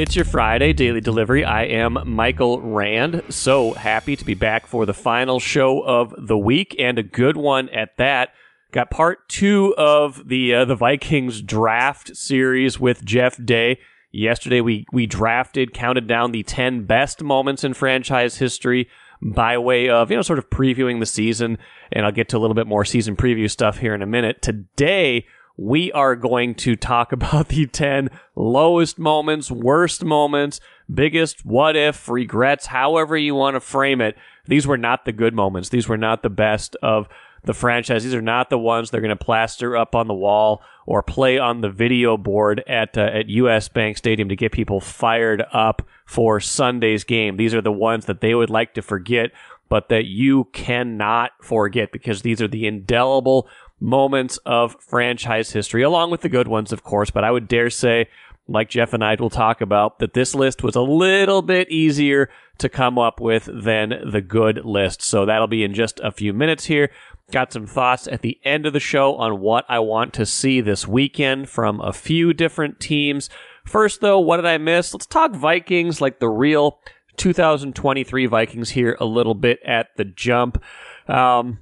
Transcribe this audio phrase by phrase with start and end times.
[0.00, 1.44] It's your Friday daily delivery.
[1.44, 3.22] I am Michael Rand.
[3.28, 7.36] So happy to be back for the final show of the week and a good
[7.36, 8.30] one at that.
[8.72, 13.78] Got part two of the uh, the Vikings draft series with Jeff Day.
[14.10, 18.88] Yesterday we we drafted, counted down the ten best moments in franchise history
[19.20, 21.58] by way of you know sort of previewing the season,
[21.92, 24.40] and I'll get to a little bit more season preview stuff here in a minute.
[24.40, 25.26] Today
[25.60, 30.58] we are going to talk about the 10 lowest moments, worst moments,
[30.92, 34.16] biggest what if, regrets, however you want to frame it.
[34.46, 35.68] These were not the good moments.
[35.68, 37.08] These were not the best of
[37.44, 38.04] the franchise.
[38.04, 41.38] These are not the ones they're going to plaster up on the wall or play
[41.38, 45.82] on the video board at uh, at US Bank Stadium to get people fired up
[46.04, 47.36] for Sunday's game.
[47.36, 49.30] These are the ones that they would like to forget,
[49.68, 53.48] but that you cannot forget because these are the indelible
[53.80, 57.10] moments of franchise history, along with the good ones, of course.
[57.10, 58.08] But I would dare say,
[58.46, 62.28] like Jeff and I will talk about, that this list was a little bit easier
[62.58, 65.02] to come up with than the good list.
[65.02, 66.90] So that'll be in just a few minutes here.
[67.30, 70.60] Got some thoughts at the end of the show on what I want to see
[70.60, 73.30] this weekend from a few different teams.
[73.64, 74.92] First, though, what did I miss?
[74.92, 76.80] Let's talk Vikings, like the real
[77.16, 80.62] 2023 Vikings here a little bit at the jump.
[81.06, 81.60] Um,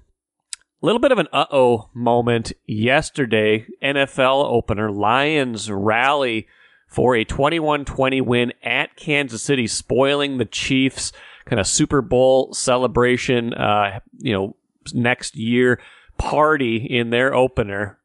[0.81, 3.67] a little bit of an uh oh moment yesterday.
[3.83, 4.91] NFL opener.
[4.91, 6.47] Lions rally
[6.87, 11.13] for a 21 20 win at Kansas City, spoiling the Chiefs'
[11.47, 14.57] kind of Super Bowl celebration, uh, you know,
[14.95, 15.81] next year
[16.17, 17.99] party in their opener.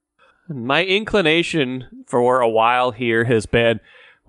[0.47, 3.79] My inclination for a while here has been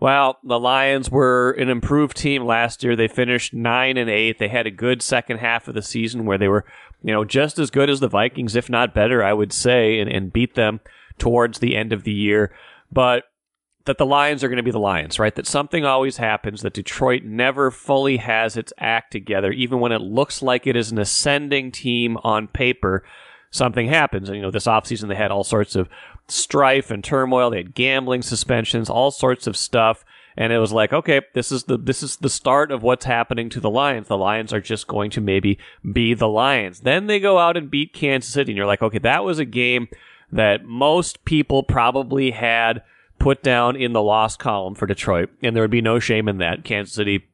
[0.04, 2.94] well, the Lions were an improved team last year.
[2.94, 4.38] They finished 9 and 8.
[4.38, 6.66] They had a good second half of the season where they were
[7.02, 10.10] you know, just as good as the Vikings, if not better, I would say, and,
[10.10, 10.80] and beat them
[11.18, 12.50] towards the end of the year.
[12.92, 13.24] But
[13.86, 15.34] that the Lions are going to be the Lions, right?
[15.34, 20.00] That something always happens, that Detroit never fully has its act together, even when it
[20.00, 23.04] looks like it is an ascending team on paper.
[23.50, 24.28] Something happens.
[24.28, 25.88] And, you know, this offseason they had all sorts of
[26.28, 27.50] strife and turmoil.
[27.50, 30.04] They had gambling suspensions, all sorts of stuff
[30.36, 33.48] and it was like, okay, this is the this is the start of what's happening
[33.50, 34.08] to the Lions.
[34.08, 35.58] The Lions are just going to maybe
[35.92, 36.80] be the Lions.
[36.80, 39.44] Then they go out and beat Kansas City, and you're like, okay, that was a
[39.44, 39.88] game
[40.32, 42.82] that most people probably had
[43.18, 46.38] put down in the loss column for Detroit, and there would be no shame in
[46.38, 46.64] that.
[46.64, 47.24] Kansas City,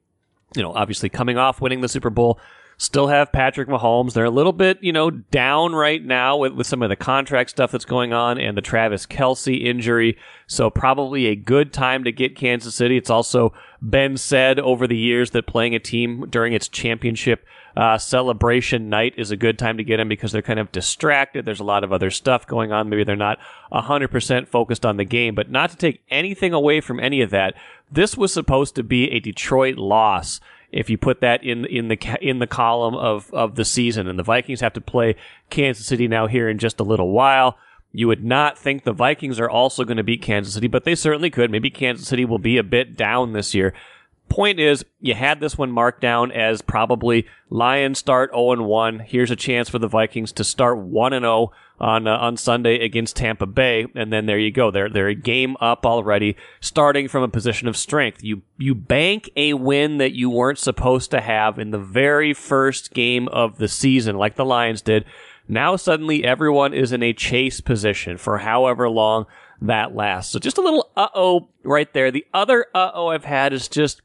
[0.55, 2.39] you know, obviously coming off winning the Super Bowl,
[2.81, 4.15] Still have Patrick Mahomes.
[4.15, 7.51] They're a little bit, you know, down right now with, with some of the contract
[7.51, 10.17] stuff that's going on and the Travis Kelce injury.
[10.47, 12.97] So probably a good time to get Kansas City.
[12.97, 13.53] It's also
[13.83, 17.45] been said over the years that playing a team during its championship
[17.77, 21.45] uh, celebration night is a good time to get them because they're kind of distracted.
[21.45, 22.89] There's a lot of other stuff going on.
[22.89, 23.39] Maybe they're not
[23.71, 27.55] 100% focused on the game, but not to take anything away from any of that.
[27.93, 30.41] This was supposed to be a Detroit loss
[30.73, 34.07] if you put that in in the in the column of of the season.
[34.09, 35.17] And the Vikings have to play
[35.51, 37.59] Kansas City now here in just a little while.
[37.93, 40.95] You would not think the Vikings are also going to beat Kansas City, but they
[40.95, 41.51] certainly could.
[41.51, 43.75] Maybe Kansas City will be a bit down this year.
[44.31, 49.01] Point is, you had this one marked down as probably Lions start 0 1.
[49.01, 53.17] Here's a chance for the Vikings to start 1 0 on uh, on Sunday against
[53.17, 54.71] Tampa Bay, and then there you go.
[54.71, 58.23] They're they're a game up already, starting from a position of strength.
[58.23, 62.95] You you bank a win that you weren't supposed to have in the very first
[62.95, 65.05] game of the season, like the Lions did.
[65.49, 69.27] Now suddenly everyone is in a chase position for however long
[69.61, 70.33] that lasts.
[70.33, 72.13] So just a little uh oh right there.
[72.13, 74.03] The other uh oh I've had is just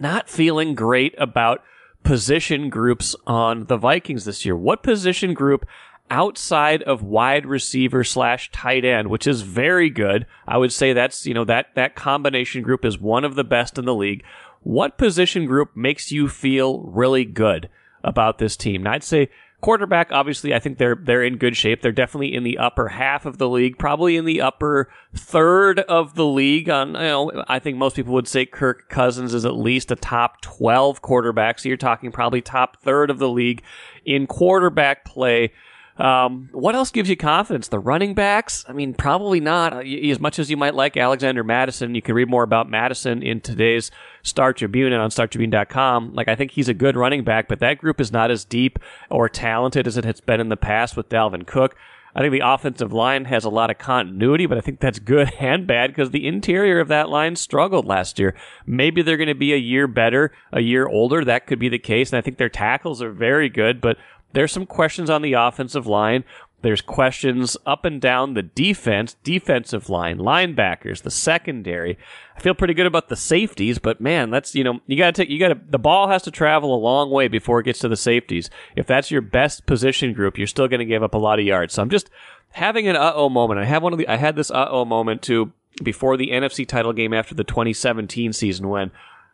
[0.00, 1.62] not feeling great about
[2.02, 4.56] position groups on the Vikings this year.
[4.56, 5.66] What position group
[6.10, 10.26] outside of wide receiver slash tight end, which is very good.
[10.46, 13.78] I would say that's, you know, that, that combination group is one of the best
[13.78, 14.24] in the league.
[14.62, 17.68] What position group makes you feel really good
[18.04, 18.84] about this team?
[18.84, 19.28] Now, I'd say
[19.66, 21.82] quarterback, obviously, I think they're, they're in good shape.
[21.82, 26.14] They're definitely in the upper half of the league, probably in the upper third of
[26.14, 29.56] the league on, you know, I think most people would say Kirk Cousins is at
[29.56, 31.58] least a top 12 quarterback.
[31.58, 33.64] So you're talking probably top third of the league
[34.04, 35.52] in quarterback play.
[35.98, 37.68] Um, what else gives you confidence?
[37.68, 38.64] The running backs?
[38.68, 39.72] I mean, probably not.
[39.72, 43.22] Uh, as much as you might like Alexander Mattison, you can read more about Mattison
[43.22, 43.90] in today's
[44.22, 46.14] Star Tribune and on StarTribune.com.
[46.14, 48.78] Like, I think he's a good running back, but that group is not as deep
[49.10, 51.76] or talented as it has been in the past with Dalvin Cook.
[52.16, 55.34] I think the offensive line has a lot of continuity, but I think that's good
[55.38, 58.34] and bad because the interior of that line struggled last year.
[58.64, 61.22] Maybe they're going to be a year better, a year older.
[61.22, 62.10] That could be the case.
[62.10, 63.98] And I think their tackles are very good, but
[64.36, 66.22] there's some questions on the offensive line.
[66.60, 71.96] There's questions up and down the defense, defensive line, linebackers, the secondary.
[72.36, 75.22] I feel pretty good about the safeties, but man, that's you know you got to
[75.22, 77.78] take you got to the ball has to travel a long way before it gets
[77.78, 78.50] to the safeties.
[78.74, 81.46] If that's your best position group, you're still going to give up a lot of
[81.46, 81.72] yards.
[81.72, 82.10] So I'm just
[82.50, 83.58] having an uh oh moment.
[83.58, 85.52] I have one of the I had this uh oh moment too
[85.82, 88.90] before the NFC title game after the 2017 season when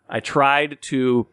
[0.09, 1.27] I tried to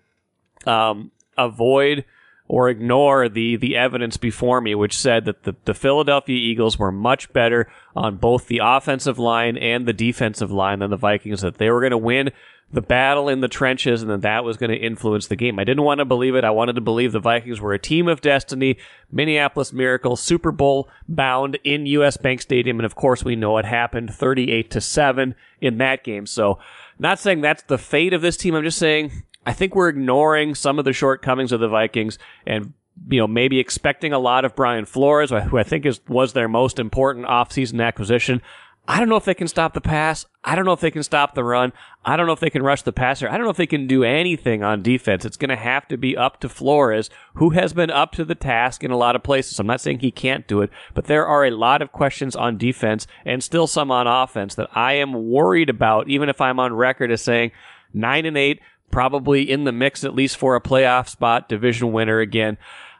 [0.65, 2.05] um, avoid
[2.49, 6.91] or ignore the the evidence before me, which said that the, the Philadelphia Eagles were
[6.91, 11.59] much better on both the offensive line and the defensive line than the Vikings, that
[11.59, 12.31] they were going to win
[12.71, 15.57] the battle in the trenches and that that was going to influence the game.
[15.57, 16.43] I didn't want to believe it.
[16.43, 18.77] I wanted to believe the Vikings were a team of destiny,
[19.11, 22.77] Minneapolis Miracle, Super Bowl bound in US Bank Stadium.
[22.79, 26.25] And of course, we know it happened 38 to 7 in that game.
[26.25, 26.59] So,
[26.99, 28.53] not saying that's the fate of this team.
[28.53, 32.73] I'm just saying I think we're ignoring some of the shortcomings of the Vikings and
[33.09, 36.47] you know maybe expecting a lot of Brian Flores, who I think is was their
[36.47, 38.41] most important offseason acquisition.
[38.87, 40.25] I don't know if they can stop the pass.
[40.43, 41.73] I don't know if they can stop the run.
[42.03, 43.29] I don't know if they can rush the passer.
[43.29, 45.25] I don't know if they can do anything on defense.
[45.25, 48.33] It's going to have to be up to Flores, who has been up to the
[48.33, 49.59] task in a lot of places.
[49.59, 52.57] I'm not saying he can't do it, but there are a lot of questions on
[52.57, 56.73] defense and still some on offense that I am worried about, even if I'm on
[56.73, 57.51] record as saying
[57.93, 58.59] nine and eight,
[58.91, 62.57] probably in the mix at least for a playoff spot, division winner again.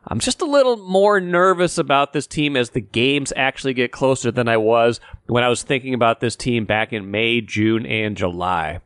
[0.07, 4.31] I'm just a little more nervous about this team as the games actually get closer
[4.31, 8.15] than I was when I was thinking about this team back in May, June, and
[8.15, 8.79] July.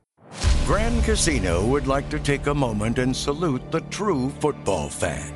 [0.65, 5.33] Grand Casino would like to take a moment and salute the true football fan.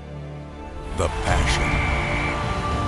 [0.97, 1.69] The passion,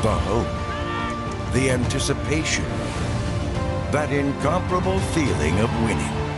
[0.01, 2.65] the hope, the anticipation,
[3.91, 6.28] that incomparable feeling of winning.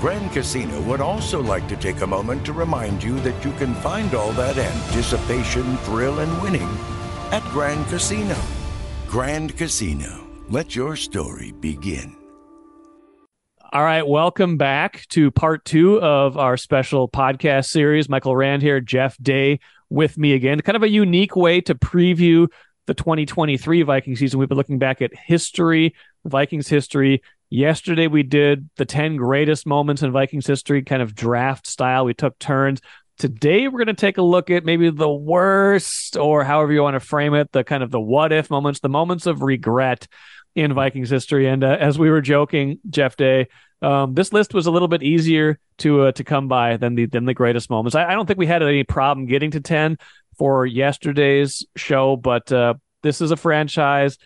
[0.00, 3.74] Grand Casino would also like to take a moment to remind you that you can
[3.76, 6.68] find all that anticipation, thrill, and winning
[7.32, 8.36] at Grand Casino.
[9.06, 12.14] Grand Casino, let your story begin.
[13.72, 18.06] All right, welcome back to part two of our special podcast series.
[18.06, 20.60] Michael Rand here, Jeff Day with me again.
[20.60, 22.48] Kind of a unique way to preview
[22.86, 24.38] the 2023 Viking season.
[24.38, 25.94] We've been looking back at history,
[26.24, 31.66] Vikings history, Yesterday, we did the 10 greatest moments in Vikings history, kind of draft
[31.66, 32.04] style.
[32.04, 32.80] We took turns.
[33.18, 36.94] Today, we're going to take a look at maybe the worst, or however you want
[36.94, 40.08] to frame it, the kind of the what if moments, the moments of regret
[40.56, 41.46] in Vikings history.
[41.46, 43.46] And uh, as we were joking, Jeff Day,
[43.80, 47.06] um, this list was a little bit easier to uh, to come by than the
[47.06, 47.94] than the greatest moments.
[47.94, 49.98] I, I, don't think we had any problem getting to 10
[50.38, 54.16] for yesterday's show, but uh, this is a franchise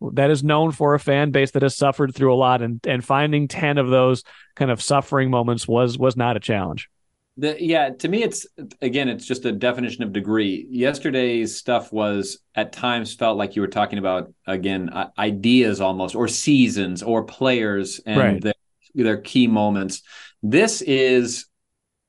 [0.00, 3.04] that is known for a fan base that has suffered through a lot and and
[3.04, 4.22] finding 10 of those
[4.54, 6.88] kind of suffering moments was was not a challenge
[7.36, 8.46] the, yeah to me it's
[8.80, 13.62] again it's just a definition of degree yesterday's stuff was at times felt like you
[13.62, 18.42] were talking about again ideas almost or seasons or players and right.
[18.42, 18.54] their,
[18.94, 20.02] their key moments
[20.42, 21.46] this is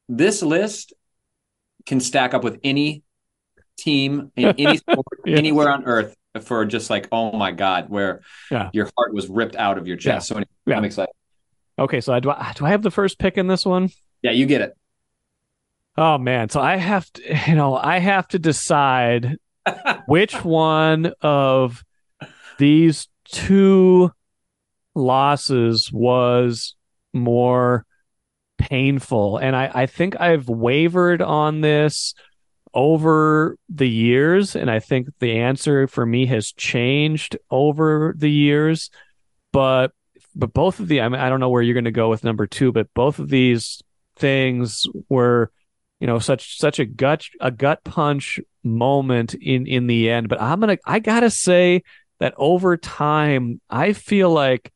[0.08, 0.94] this list
[1.86, 3.04] can stack up with any
[3.78, 5.38] team in any sport yes.
[5.38, 8.22] anywhere on earth for just like, oh my God, where
[8.52, 8.70] yeah.
[8.74, 10.30] your heart was ripped out of your chest.
[10.30, 10.34] Yeah.
[10.34, 10.78] So anyway, yeah.
[10.78, 11.14] I'm excited.
[11.78, 13.90] Okay, so I, do I do I have the first pick in this one?
[14.22, 14.78] Yeah, you get it.
[15.98, 19.38] Oh man, so I have to, you know, I have to decide
[20.06, 21.84] which one of
[22.58, 24.12] these two
[24.94, 26.76] losses was
[27.14, 27.86] more
[28.58, 32.14] painful, and I I think I've wavered on this
[32.74, 34.56] over the years.
[34.56, 38.90] And I think the answer for me has changed over the years.
[39.52, 39.92] But
[40.36, 42.24] but both of the I mean I don't know where you're going to go with
[42.24, 43.82] number two, but both of these
[44.16, 45.52] things were
[46.00, 50.30] you know such such a gut a gut punch moment in in the end.
[50.30, 51.84] But I'm gonna I gotta say
[52.20, 54.72] that over time I feel like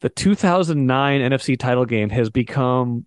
[0.00, 3.06] the 2009 NFC title game has become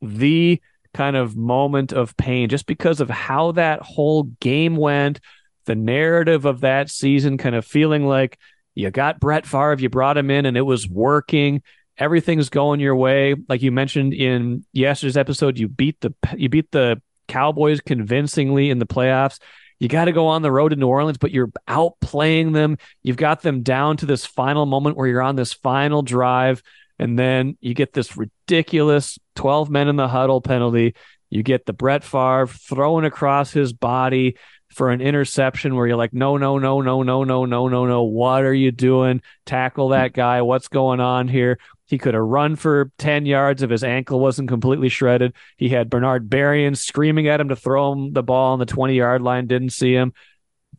[0.00, 0.60] the
[0.94, 5.20] kind of moment of pain just because of how that whole game went,
[5.66, 8.38] the narrative of that season kind of feeling like
[8.74, 11.62] you got Brett Favre, you brought him in and it was working.
[11.98, 13.34] Everything's going your way.
[13.48, 18.78] Like you mentioned in yesterday's episode, you beat the you beat the Cowboys convincingly in
[18.78, 19.38] the playoffs.
[19.78, 22.76] You got to go on the road to New Orleans, but you're outplaying them.
[23.02, 26.62] You've got them down to this final moment where you're on this final drive
[27.00, 30.94] and then you get this ridiculous 12 men in the huddle penalty.
[31.30, 34.36] You get the Brett Favre throwing across his body
[34.68, 38.02] for an interception where you're like, no, no, no, no, no, no, no, no, no.
[38.02, 39.22] What are you doing?
[39.46, 40.42] Tackle that guy.
[40.42, 41.58] What's going on here?
[41.86, 45.32] He could have run for 10 yards if his ankle wasn't completely shredded.
[45.56, 48.94] He had Bernard Berrian screaming at him to throw him the ball on the 20
[48.94, 50.12] yard line, didn't see him.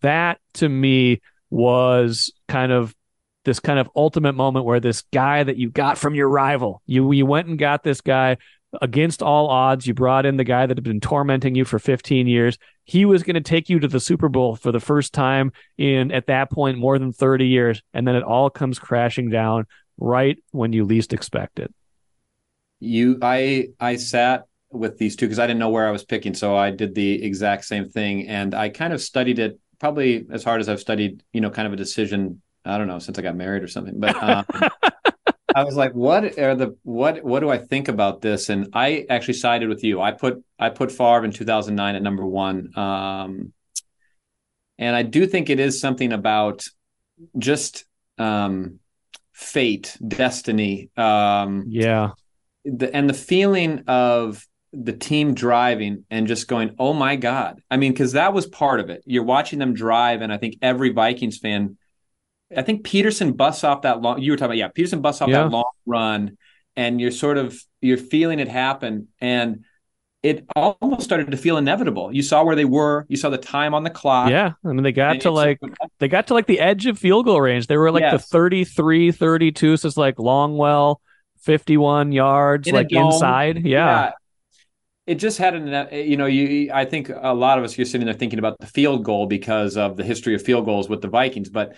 [0.02, 2.96] That to me was kind of
[3.46, 7.12] this kind of ultimate moment where this guy that you got from your rival, you
[7.12, 8.38] you went and got this guy
[8.82, 9.86] against all odds.
[9.86, 12.58] You brought in the guy that had been tormenting you for 15 years.
[12.84, 16.12] He was going to take you to the Super Bowl for the first time in
[16.12, 19.66] at that point more than 30 years, and then it all comes crashing down
[19.98, 21.74] right when you least expect it.
[22.80, 26.34] You, I, I sat with these two because I didn't know where I was picking,
[26.34, 30.44] so I did the exact same thing, and I kind of studied it probably as
[30.44, 32.42] hard as I've studied, you know, kind of a decision.
[32.66, 34.70] I don't know since I got married or something, but um,
[35.56, 38.50] I was like, what are the what what do I think about this?
[38.50, 40.02] And I actually sided with you.
[40.02, 43.54] I put I put Favre in 2009 at number one, um,
[44.78, 46.66] and I do think it is something about
[47.38, 47.86] just
[48.18, 48.80] um,
[49.34, 50.90] fate, destiny.
[50.96, 52.12] Um, yeah,
[52.66, 57.62] the, and the feeling of the team driving and just going, oh my god.
[57.70, 59.04] I mean, because that was part of it.
[59.06, 61.78] You're watching them drive, and I think every Vikings fan
[62.56, 64.22] I think Peterson busts off that long.
[64.22, 65.44] You were talking about, yeah, Peterson busts off yeah.
[65.44, 66.38] that long run,
[66.76, 69.64] and you're sort of you're feeling it happen, and
[70.24, 72.14] it almost started to feel inevitable.
[72.14, 73.06] You saw where they were.
[73.10, 74.30] You saw the time on the clock.
[74.30, 75.60] Yeah, I mean they got to like
[76.00, 77.68] they got to like the edge of field goal range.
[77.68, 78.24] They were like yes.
[78.24, 80.98] the 33, 32, so it's like Longwell,
[81.42, 83.66] 51 yards, In like inside.
[83.66, 83.86] Yeah.
[83.86, 84.12] yeah.
[85.08, 86.72] It just had an, you know, you.
[86.72, 89.76] I think a lot of us you're sitting there thinking about the field goal because
[89.76, 91.76] of the history of field goals with the Vikings, but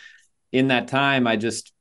[0.54, 1.74] in that time, I just,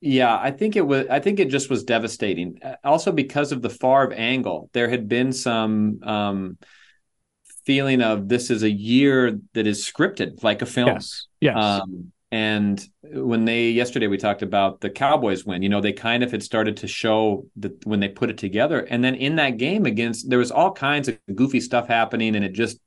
[0.00, 1.06] yeah, I think it was.
[1.08, 2.58] I think it just was devastating.
[2.82, 6.58] Also because of the Favre angle, there had been some um,
[7.66, 10.88] feeling of this is a year that is scripted like a film.
[10.88, 11.26] Yes.
[11.40, 11.56] Yes.
[11.56, 16.22] Um, and when they yesterday we talked about the Cowboys win, you know, they kind
[16.22, 18.80] of had started to show that when they put it together.
[18.80, 22.44] And then in that game against there was all kinds of goofy stuff happening and
[22.44, 22.78] it just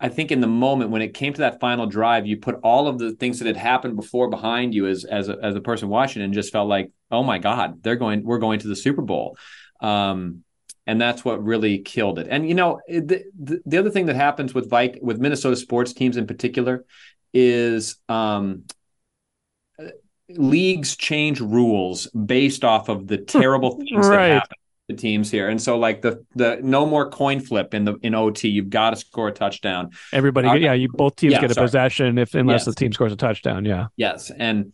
[0.00, 2.86] I think in the moment when it came to that final drive, you put all
[2.86, 5.88] of the things that had happened before behind you as as a, as a person
[5.88, 9.02] watching, and just felt like, oh my God, they're going, we're going to the Super
[9.02, 9.36] Bowl,
[9.80, 10.44] um,
[10.86, 12.28] and that's what really killed it.
[12.30, 15.92] And you know, the the, the other thing that happens with Vike with Minnesota sports
[15.92, 16.84] teams in particular
[17.34, 18.64] is um,
[20.28, 24.28] leagues change rules based off of the terrible things right.
[24.28, 24.56] that happen
[24.88, 25.48] the teams here.
[25.48, 28.48] And so like the the no more coin flip in the in OT.
[28.48, 29.90] You've got to score a touchdown.
[30.12, 31.66] Everybody, uh, yeah, you both teams yeah, get a sorry.
[31.66, 32.64] possession if unless yes.
[32.64, 33.64] the team scores a touchdown.
[33.64, 33.88] Yeah.
[33.96, 34.72] Yes, and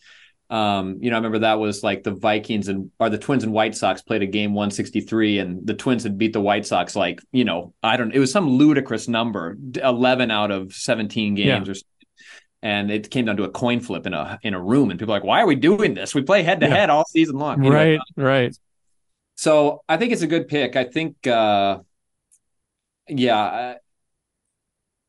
[0.50, 3.52] um, you know, I remember that was like the Vikings and or the Twins and
[3.52, 7.21] White Sox played a game 163, and the Twins had beat the White Sox like
[7.33, 11.66] you know I don't know, it was some ludicrous number, 11 out of 17 games
[11.66, 11.73] yeah.
[11.73, 11.75] or.
[12.62, 15.12] And it came down to a coin flip in a in a room, and people
[15.12, 16.14] are like, "Why are we doing this?
[16.14, 18.56] We play head to head all season long." Right, right.
[19.37, 20.76] So I think it's a good pick.
[20.76, 21.79] I think, uh,
[23.09, 23.76] yeah,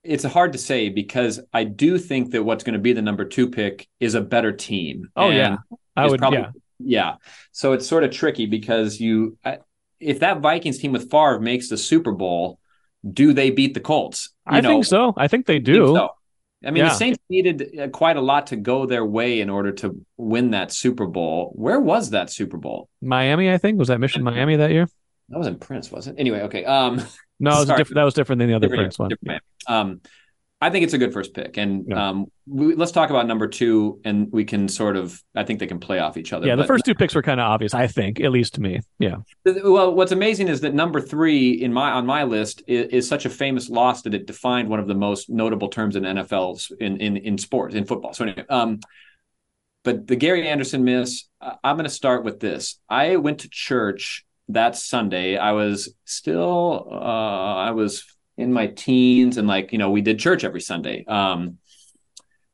[0.03, 3.25] it's hard to say because I do think that what's going to be the number
[3.25, 5.09] two pick is a better team.
[5.15, 5.57] Oh yeah,
[5.95, 6.19] I would.
[6.19, 7.15] Probably, yeah, yeah.
[7.51, 9.37] So it's sort of tricky because you,
[9.99, 12.59] if that Vikings team with Favre makes the Super Bowl,
[13.09, 14.31] do they beat the Colts?
[14.49, 15.13] You I know, think so.
[15.17, 15.85] I think they do.
[15.85, 16.09] Think so.
[16.65, 16.89] I mean, yeah.
[16.89, 20.51] the Saints needed uh, quite a lot to go their way in order to win
[20.51, 21.51] that Super Bowl.
[21.55, 22.89] Where was that Super Bowl?
[23.01, 23.77] Miami, I think.
[23.77, 24.87] Was that Mission Miami that year?
[25.29, 26.15] That wasn't Prince, was it?
[26.17, 26.65] Anyway, okay.
[26.65, 27.01] Um,
[27.39, 29.39] no, was diff- that was different than the other different, Prince one.
[29.67, 30.01] Um,
[30.65, 32.09] I think it's a good first pick, and yeah.
[32.09, 35.21] um, we, let's talk about number two, and we can sort of.
[35.35, 36.47] I think they can play off each other.
[36.47, 37.75] Yeah, the first two picks were kind of obvious.
[37.75, 38.79] I think, at least to me.
[38.97, 39.17] Yeah.
[39.45, 43.27] Well, what's amazing is that number three in my on my list is, is such
[43.27, 46.97] a famous loss that it defined one of the most notable terms in NFL's in
[46.97, 48.13] in in sports in football.
[48.13, 48.79] So anyway, um,
[49.83, 51.25] but the Gary Anderson miss.
[51.39, 52.79] I'm going to start with this.
[52.89, 55.37] I went to church that Sunday.
[55.37, 56.87] I was still.
[56.91, 58.03] Uh, I was
[58.37, 61.05] in my teens and like you know we did church every sunday.
[61.05, 61.57] Um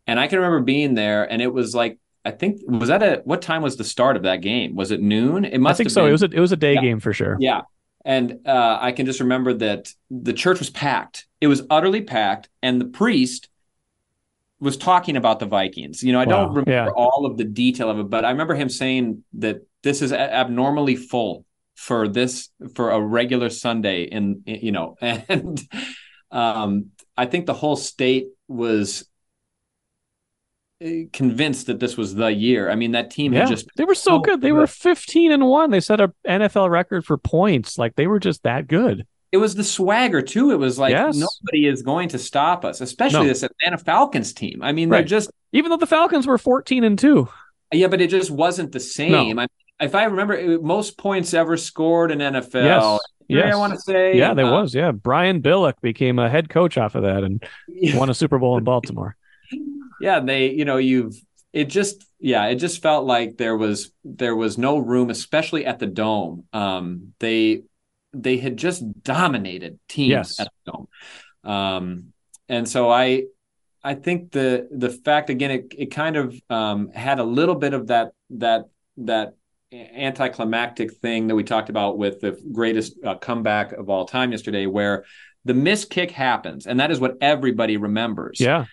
[0.08, 3.22] and i can remember being there and it was like i think was that a
[3.24, 4.76] what time was the start of that game?
[4.76, 5.46] Was it noon?
[5.46, 6.02] It must i think so.
[6.02, 6.82] been, it was a, it was a day yeah.
[6.82, 7.38] game for sure.
[7.40, 7.62] Yeah.
[8.04, 11.28] And uh, i can just remember that the church was packed.
[11.40, 13.50] It was utterly packed and the priest
[14.60, 16.04] was talking about the vikings.
[16.04, 16.32] You know i wow.
[16.32, 16.90] don't remember yeah.
[16.90, 20.96] all of the detail of it but i remember him saying that this is abnormally
[20.96, 21.46] full
[21.76, 25.62] for this for a regular Sunday in, you know and
[26.32, 29.08] um, I think the whole state was
[30.80, 32.70] eh, convinced that this was the year.
[32.70, 34.42] I mean, that team yeah, had just they were so, good.
[34.42, 35.72] They were 15 and 1.
[35.72, 37.78] They set a NFL record for points.
[37.78, 39.06] Like they were just that good.
[39.32, 40.52] It was the swagger too.
[40.52, 41.16] It was like yes.
[41.16, 43.28] nobody is going to stop us, especially no.
[43.28, 44.62] this Atlanta Falcons team.
[44.62, 45.00] I mean, right.
[45.00, 47.28] they're just even though the Falcons were 14 and 2.
[47.74, 49.36] Yeah, but it just wasn't the same.
[49.36, 49.42] No.
[49.42, 49.48] I
[49.82, 52.64] if I remember, most points ever scored in NFL.
[52.64, 53.00] Yes.
[53.28, 53.54] Yes.
[53.54, 54.18] I want to say.
[54.18, 54.76] Yeah, there uh, was.
[54.76, 54.92] Yeah.
[54.92, 57.98] Brian Billick became a head coach off of that and yeah.
[57.98, 59.16] won a Super Bowl in Baltimore.
[60.02, 61.16] yeah, they, you know, you've
[61.54, 65.80] it just yeah, it just felt like there was there was no room, especially at
[65.80, 66.46] the dome.
[66.54, 67.64] Um, they
[68.14, 70.40] they had just dominated teams Yes.
[70.40, 70.88] at the dome.
[71.44, 72.14] Um,
[72.50, 73.24] and so I
[73.84, 77.74] I think the the fact again it it kind of um, had a little bit
[77.74, 78.66] of that that
[78.98, 79.34] that
[79.74, 84.66] anticlimactic thing that we talked about with the greatest uh, comeback of all time yesterday,
[84.66, 85.06] where
[85.46, 88.40] the miss kick happens, and that is what everybody remembers.
[88.40, 88.66] Yeah.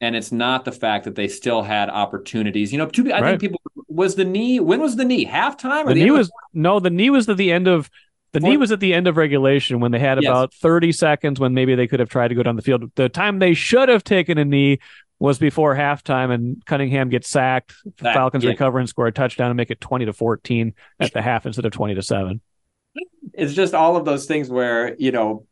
[0.00, 2.72] and it's not the fact that they still had opportunities.
[2.72, 3.28] You know, to be, I Right.
[3.30, 4.60] think people was the knee.
[4.60, 5.24] When was the knee?
[5.24, 7.88] Halftime or The the knee was no, the knee was at the end of
[8.32, 10.28] the knee was at the end of regulation when they had Yes.
[10.28, 12.90] about 30 seconds when maybe they could have tried to go down the field.
[12.96, 14.80] The time they should have taken a knee
[15.18, 17.74] was before halftime and Cunningham gets sacked.
[18.00, 18.50] Sacked, Falcons yeah.
[18.50, 21.64] recover and score a touchdown and make it 20 to 14 at the half instead
[21.64, 22.40] of 20 to 7.
[23.32, 25.46] it's just all of those things where you know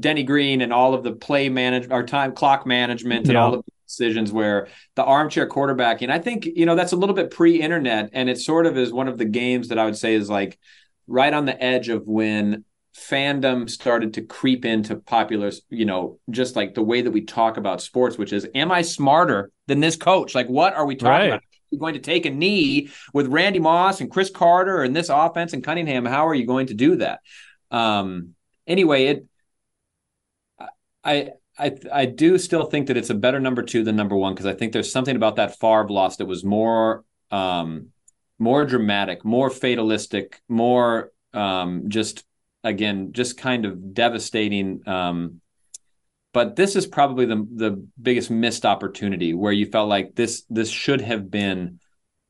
[0.00, 3.42] Denny Green and all of the play manage our time clock management and Yeah.
[3.44, 6.10] all of the decisions where the armchair quarterbacking.
[6.10, 9.08] I think you know that's a little bit pre-internet, and it sort of is one
[9.08, 10.58] of the games that I would say is like
[11.06, 12.64] right on the edge of when
[12.98, 17.56] fandom started to creep into popular you know just like the way that we talk
[17.56, 21.10] about sports which is am i smarter than this coach like what are we talking
[21.10, 21.26] Right.
[21.28, 25.10] about you're going to take a knee with Randy Moss and Cris Carter and this
[25.10, 26.06] offense and Cunningham.
[26.06, 27.20] How are you going to do that?
[27.70, 28.34] Um,
[28.66, 29.26] anyway, it,
[31.04, 34.32] I, I, I do still think that it's a better number two than number one
[34.32, 37.88] because I think there's something about that Favre loss that was more, um,
[38.38, 42.24] more dramatic, more fatalistic, more um, just
[42.64, 44.86] again, just kind of devastating.
[44.86, 45.40] Um,
[46.32, 50.70] but this is probably the the biggest missed opportunity where you felt like this this
[50.70, 51.80] should have been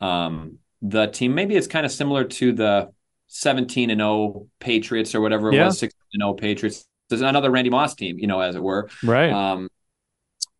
[0.00, 1.34] um, the team.
[1.34, 2.92] Maybe it's kind of similar to the
[3.26, 5.66] 17 and 0 Patriots or whatever it Yeah.
[5.66, 6.86] was, 16 and 0 Patriots.
[7.08, 9.30] There's another Randy Moss team, you know, as it were, Right.
[9.32, 9.68] um,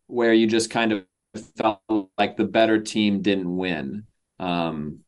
[0.07, 1.05] where you just kind of
[1.55, 1.81] felt
[2.17, 4.03] like the better team didn't win.
[4.39, 4.99] Um,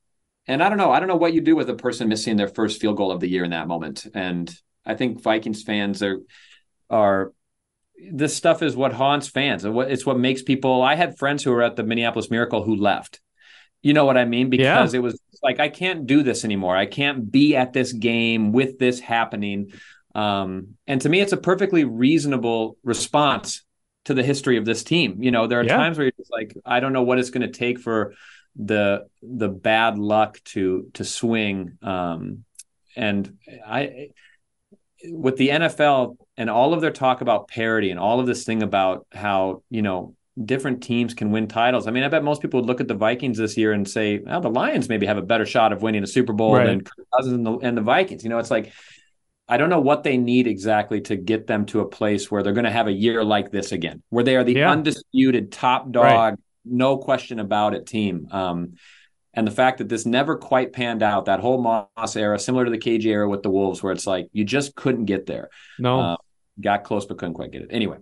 [0.51, 0.91] and I don't know.
[0.91, 3.21] I don't know what you do with a person missing their first field goal of
[3.21, 4.05] the year in that moment.
[4.13, 4.53] And
[4.85, 6.19] I think Vikings fans are
[6.89, 7.31] are
[8.11, 9.63] this stuff is what haunts fans.
[9.63, 10.81] It's what makes people.
[10.81, 13.21] I had friends who were at the Minneapolis Miracle who left.
[13.81, 14.49] You know what I mean?
[14.49, 16.75] Because it was like I can't do this anymore.
[16.75, 19.71] I can't be at this game with this happening.
[20.13, 23.63] Um, and to me, it's a perfectly reasonable response
[24.05, 25.23] to the history of this team.
[25.23, 25.77] You know, there are Yeah.
[25.77, 28.13] times where you're just like, I don't know what it's going to take for
[28.55, 31.77] the the bad luck to to swing.
[31.81, 32.43] Um,
[32.95, 34.09] and I
[35.05, 38.61] with the NFL and all of their talk about parity and all of this thing
[38.63, 41.87] about how you know different teams can win titles.
[41.87, 44.19] I mean, I bet most people would look at the Vikings this year and say,
[44.19, 46.67] "Well, the Lions maybe have a better shot of winning a Super Bowl Right.
[46.67, 46.81] than
[47.15, 48.71] Cousins and the, and the Vikings." You know, it's like
[49.47, 52.53] I don't know what they need exactly to get them to a place where they're
[52.53, 54.71] going to have a year like this again, where they are the Yeah.
[54.71, 56.39] undisputed top dog, Right.
[56.65, 58.27] No question about it team.
[58.31, 58.73] Um,
[59.33, 62.71] and the fact that this never quite panned out, that whole Moss era, similar to
[62.71, 65.49] the KG era with the Wolves, where it's like you just couldn't get there.
[65.79, 65.99] no.
[65.99, 66.15] Uh,
[66.59, 67.69] got close but couldn't quite get it.
[67.71, 67.97] Anyway,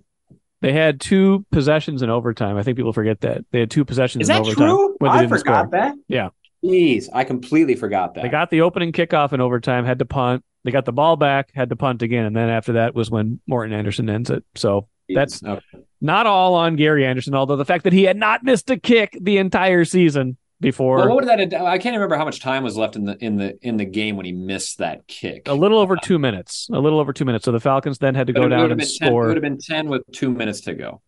[0.61, 2.57] They had two possessions in overtime.
[2.57, 3.45] I think people forget that.
[3.51, 4.67] They had two possessions is in that overtime.
[4.67, 4.95] true?
[4.97, 5.79] where they I forgot score.
[5.79, 5.95] that.
[6.07, 6.29] Yeah.
[6.65, 8.23] Jeez, I completely forgot that.
[8.23, 10.43] They got the opening kickoff in overtime, had to punt.
[10.65, 13.39] They got the ball back, had to punt again, and then after that was when
[13.47, 14.43] Morten Andersen ends it.
[14.55, 15.61] So that's Okay.
[16.01, 19.17] not all on Gary Anderson, although the fact that he had not missed a kick
[19.19, 21.61] the entire season before Well, what did that?
[21.61, 24.17] I can't remember how much time was left in the in the in the game
[24.17, 25.47] when he missed that kick.
[25.47, 26.67] a little over two minutes.
[26.71, 27.45] A little over two minutes.
[27.45, 29.27] So the Falcons then had to go it down would and been 10, it score.
[29.27, 31.01] would have been ten with two minutes to go.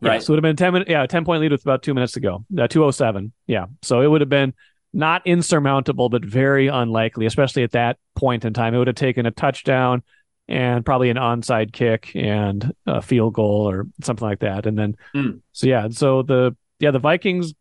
[0.00, 0.22] Yeah, Right.
[0.22, 2.14] so it would have been ten minute, yeah, ten point lead with about two minutes
[2.14, 2.44] to go.
[2.58, 3.32] Uh, two oh seven.
[3.46, 3.66] Yeah.
[3.82, 4.52] So it would have been
[4.92, 8.74] not insurmountable, but very unlikely, especially at that point in time.
[8.74, 10.02] It would have taken a touchdown
[10.48, 14.66] and probably an onside kick and a field goal or something like that.
[14.66, 15.30] And then Hmm.
[15.52, 17.54] so yeah, so the yeah, the Vikings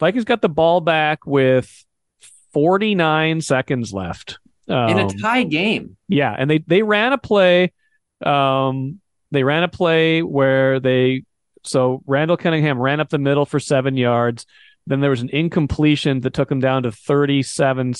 [0.00, 1.84] Vikings got the ball back with
[2.52, 4.38] 49 seconds left.
[4.68, 5.96] Um, in a tie game.
[6.08, 7.72] yeah, and they they ran a play.
[8.24, 9.00] Um,
[9.32, 11.24] they ran a play where they
[11.64, 14.46] so Randall Cunningham ran up the middle for seven yards.
[14.86, 17.94] Then there was an incompletion that took them down to 37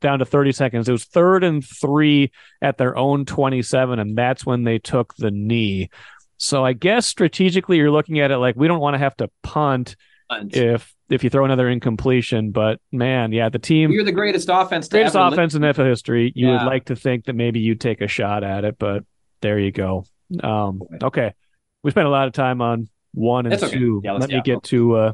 [0.00, 0.88] down to 30 seconds.
[0.88, 5.30] It was third and three at their own 27, and that's when they took the
[5.30, 5.90] knee.
[6.36, 9.30] So I guess strategically, you're looking at it like we don't want to have to
[9.42, 9.96] punt
[10.30, 12.50] if if you throw another incompletion.
[12.50, 14.88] But man, yeah, the team You're the greatest offense.
[14.88, 16.32] Greatest offense in NFL history.
[16.34, 16.64] You Yeah.
[16.64, 19.04] would like to think that maybe you'd take a shot at it, but
[19.40, 20.04] there you go.
[20.42, 21.34] Um, okay,
[21.82, 23.70] we spent a lot of time on one and okay.
[23.70, 24.00] two.
[24.02, 25.12] Yeah, let's- me get to uh,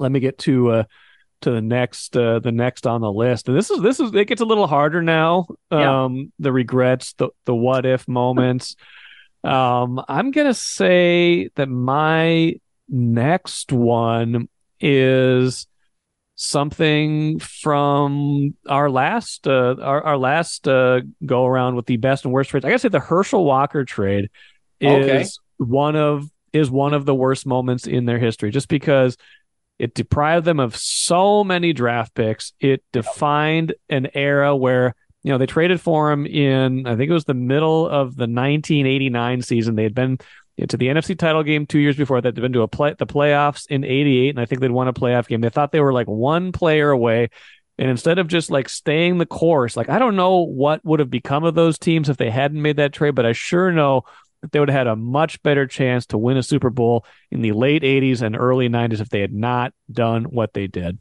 [0.00, 0.84] let me get to uh,
[1.42, 3.48] to the next uh, the next on the list.
[3.48, 5.46] And this is this is it gets a little harder now.
[5.70, 6.04] Yeah.
[6.04, 8.76] Um, the regrets, the the what if moments.
[9.44, 12.54] um, I'm gonna say that my
[12.88, 14.48] next one
[14.80, 15.66] is
[16.36, 22.32] something from our last uh, our, our last uh, go around with the best and
[22.32, 22.64] worst trades.
[22.64, 24.30] I gotta say the Herschel Walker trade
[24.80, 25.24] is okay.
[25.58, 29.16] one of is one of the worst moments in their history, just because
[29.80, 32.52] it deprived them of so many draft picks.
[32.60, 37.14] It defined an era where you know they traded for him in I think it
[37.14, 39.76] was the middle of the 1989 season.
[39.76, 40.18] They had been
[40.68, 42.34] to the NFC title game two years before that.
[42.34, 44.92] They'd been to a play the playoffs in '88, and I think they'd won a
[44.92, 45.40] playoff game.
[45.40, 47.30] They thought they were like one player away.
[47.78, 51.08] And instead of just like staying the course, like I don't know what would have
[51.08, 54.02] become of those teams if they hadn't made that trade, but I sure know
[54.42, 57.42] that they would have had a much better chance to win a Super Bowl in
[57.42, 60.98] the late 80s and early 90s if they had not done what they did.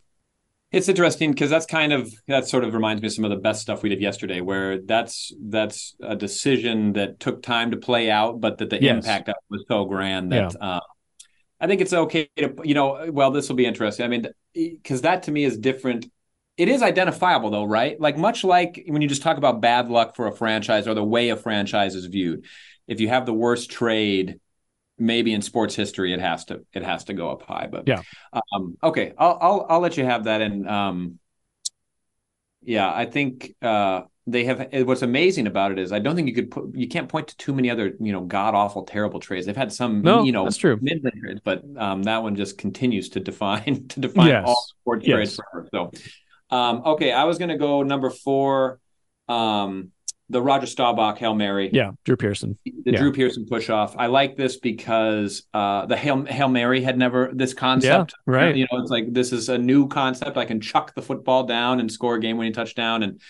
[0.72, 3.38] It's interesting because that's kind of that sort of reminds me of some of the
[3.38, 8.12] best stuff we did yesterday, where that's that's a decision that took time to play
[8.12, 8.98] out, but that the yes.
[8.98, 10.76] impact was so grand that yeah.
[10.76, 10.80] uh,
[11.60, 13.10] I think it's okay to you know.
[13.12, 14.06] Well, this will be interesting.
[14.06, 16.06] I mean, because that to me is different.
[16.56, 18.00] It is identifiable though, right?
[18.00, 21.04] Like much like when you just talk about bad luck for a franchise or the
[21.04, 22.46] way a franchise is viewed.
[22.90, 24.40] If you have the worst trade,
[25.00, 28.02] maybe in sports history it has to it has to go up high but yeah.
[28.54, 30.42] um, okay I'll, I'll i'll let you have that.
[30.42, 31.20] And um
[32.62, 36.36] yeah i think uh they have what's amazing about it is i don't think you
[36.36, 39.46] could put you can't point to too many other you know god awful terrible trades.
[39.46, 40.78] They've had some no, you know that's true.
[40.82, 44.44] Mid trades but um that one just continues to define to define yes.
[44.46, 45.16] all sports yes.
[45.16, 45.70] trades forever.
[45.72, 45.92] So
[46.56, 48.80] um okay i was going to go number four
[49.30, 49.92] um
[50.30, 51.70] the Roger Staubach Hail Mary.
[51.74, 52.58] Yeah, Drew Pearson.
[52.66, 53.00] The yeah.
[53.00, 53.96] Drew Pearson push off.
[53.98, 58.14] I like this because uh, the Hail, Hail Mary had never this concept.
[58.28, 58.56] Yeah, right.
[58.56, 60.38] You know, it's like this is a new concept.
[60.38, 63.04] I can chuck the football down and score a game winning touchdown.
[63.04, 63.22] And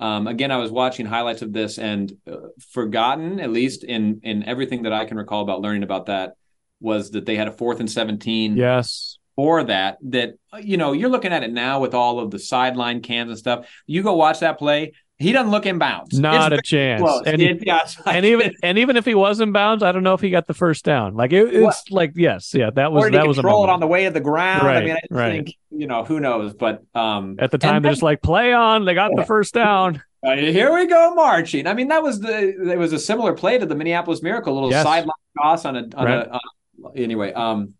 [0.00, 4.42] um, again, I was watching highlights of this and uh, forgotten, at least in in
[4.42, 6.34] everything that I can recall about learning about that,
[6.80, 8.56] was that they had a fourth and seventeen.
[8.56, 9.18] Yes.
[9.36, 13.00] For that, that you know, you're looking at it now with all of the sideline
[13.00, 13.66] cams and stuff.
[13.86, 16.18] You go watch that play he doesn't look in bounds.
[16.18, 17.02] Not it's a chance.
[17.26, 20.02] And, it, yeah, like, and even and even if he was in bounds, I don't
[20.02, 21.14] know if he got the first down.
[21.14, 21.90] Like it, it's what?
[21.90, 24.20] like yes, yeah, that was that was a control it on the way to the
[24.20, 24.66] ground.
[24.66, 25.30] Right, I mean, I right.
[25.44, 28.86] think you know who knows, but um, at the time they're just like play on.
[28.86, 30.02] They got the first down.
[30.22, 31.66] Uh, here we go marching.
[31.66, 34.54] I mean, that was the it was a similar play to the Minneapolis Miracle, a
[34.54, 34.84] little yes.
[34.84, 36.26] sideline toss on a on right.
[36.26, 36.34] a.
[36.34, 37.72] Uh, anyway, um,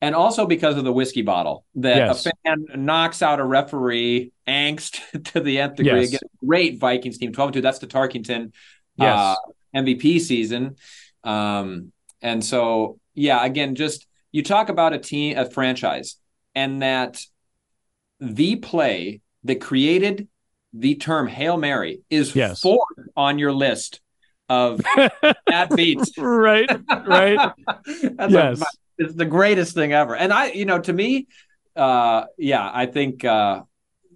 [0.00, 2.26] and also because of the whiskey bottle that yes.
[2.26, 5.00] a fan knocks out a referee angst
[5.32, 6.08] to the nth degree yes.
[6.08, 8.52] against great Vikings team 12 2 that's the Tarkenton
[8.96, 9.16] yes.
[9.16, 9.36] uh,
[9.74, 10.76] MVP season
[11.24, 16.16] um, and so yeah again just you talk about a team a franchise
[16.54, 17.24] and that
[18.20, 20.28] the play that created
[20.72, 22.60] the term Hail Mary is yes.
[22.60, 24.00] fourth on your list
[24.48, 24.80] of
[25.46, 26.16] bad beats.
[26.18, 26.70] right,
[27.06, 27.52] right.
[28.28, 28.62] yes.
[28.62, 28.64] A,
[28.98, 30.14] it's the greatest thing ever.
[30.14, 31.26] And I, you know, to me,
[31.76, 33.62] uh, yeah, I think, uh,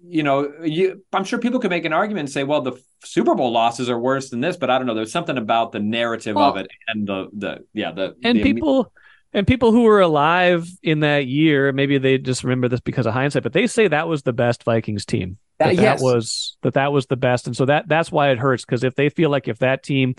[0.09, 3.35] you know, you, I'm sure people could make an argument and say, well, the Super
[3.35, 4.93] Bowl losses are worse than this, but I don't know.
[4.93, 8.43] There's something about the narrative well, of it and the, the, yeah, the, and the,
[8.43, 8.91] people,
[9.33, 13.13] and people who were alive in that year, maybe they just remember this because of
[13.13, 15.37] hindsight, but they say that was the best Vikings team.
[15.59, 15.99] That, that, yes.
[15.99, 18.83] that was that that was the best, and so that that's why it hurts because
[18.83, 20.13] if they feel like if that team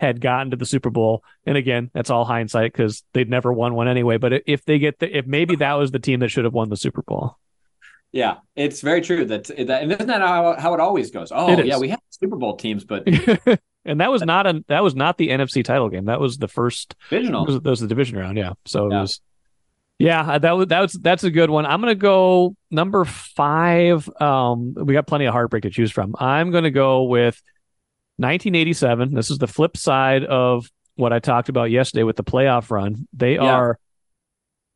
[0.00, 3.74] had gotten to the Super Bowl, and again, that's all hindsight because they'd never won
[3.74, 4.16] one anyway.
[4.16, 6.70] But if they get the, if maybe that was the team that should have won
[6.70, 7.36] the Super Bowl.
[8.12, 9.24] Yeah, it's very true.
[9.24, 11.30] That, that and isn't that how, how it always goes?
[11.32, 13.06] Oh, yeah, we have Super Bowl teams, but
[13.84, 16.06] and that was not a that was not the NFC title game.
[16.06, 17.46] That was the first divisional.
[17.46, 18.36] That was, that was the division round.
[18.36, 18.98] Yeah, so yeah.
[18.98, 19.20] it was.
[19.98, 21.66] Yeah, that was that was that's a good one.
[21.66, 24.08] I'm gonna go number five.
[24.20, 26.16] Um, we got plenty of heartbreak to choose from.
[26.18, 27.40] I'm gonna go with
[28.16, 29.14] 1987.
[29.14, 33.06] This is the flip side of what I talked about yesterday with the playoff run.
[33.12, 33.42] They yeah.
[33.42, 33.78] are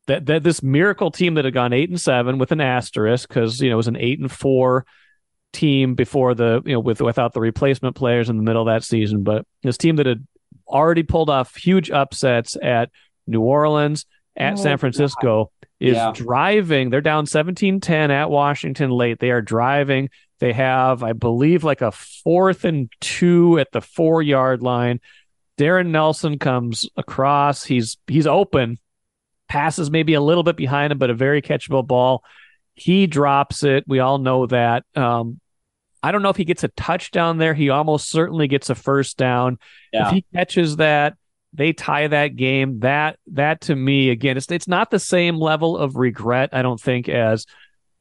[0.07, 3.59] that, that this miracle team that had gone eight and seven with an asterisk because
[3.61, 4.85] you know it was an eight and four
[5.53, 8.83] team before the you know with without the replacement players in the middle of that
[8.83, 9.23] season.
[9.23, 10.25] But this team that had
[10.67, 12.89] already pulled off huge upsets at
[13.27, 15.69] New Orleans, at oh, San Francisco, God.
[15.79, 16.11] is yeah.
[16.13, 16.89] driving.
[16.89, 19.19] They're down 17-10 at Washington late.
[19.19, 24.21] They are driving they have, I believe, like a fourth and two at the four
[24.21, 24.99] yard line.
[25.57, 27.63] Darrin Nelson comes across.
[27.63, 28.77] He's he's open,
[29.47, 32.23] passes maybe a little bit behind him, but a very catchable ball.
[32.73, 33.85] He drops it.
[33.87, 34.83] We all know that.
[34.95, 35.39] Um,
[36.03, 37.53] I don't know if he gets a touchdown there.
[37.53, 39.57] He almost certainly gets a first down.
[39.91, 40.07] Yeah.
[40.07, 41.15] If he catches that,
[41.51, 42.79] they tie that game.
[42.79, 46.49] That that to me again, it's it's not the same level of regret.
[46.53, 47.45] I don't think as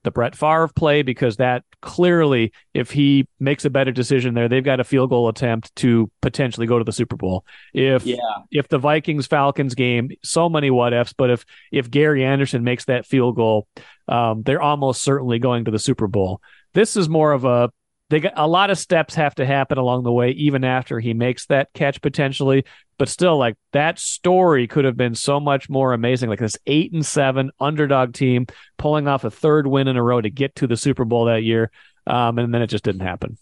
[0.05, 4.63] the Brett Favre play because that clearly, if he makes a better decision there, they've
[4.65, 7.45] got a field goal attempt to potentially go to the Super Bowl.
[7.73, 8.17] If Yeah.
[8.53, 12.85] if the Vikings Falcons game, so many what ifs, but if if Gary Anderson makes
[12.85, 13.67] that field goal,
[14.09, 16.41] um, they're almost certainly going to the Super Bowl.
[16.75, 17.71] This is more of a
[18.11, 21.15] they got a lot of steps have to happen along the way, even after he
[21.15, 22.65] makes that catch potentially.
[22.99, 26.29] But still, like that story could have been so much more amazing.
[26.29, 28.47] Like this eight and seven underdog team
[28.79, 31.43] pulling off a third win in a row to get to the Super Bowl that
[31.43, 31.71] year,
[32.07, 33.39] um, and then it just didn't happen.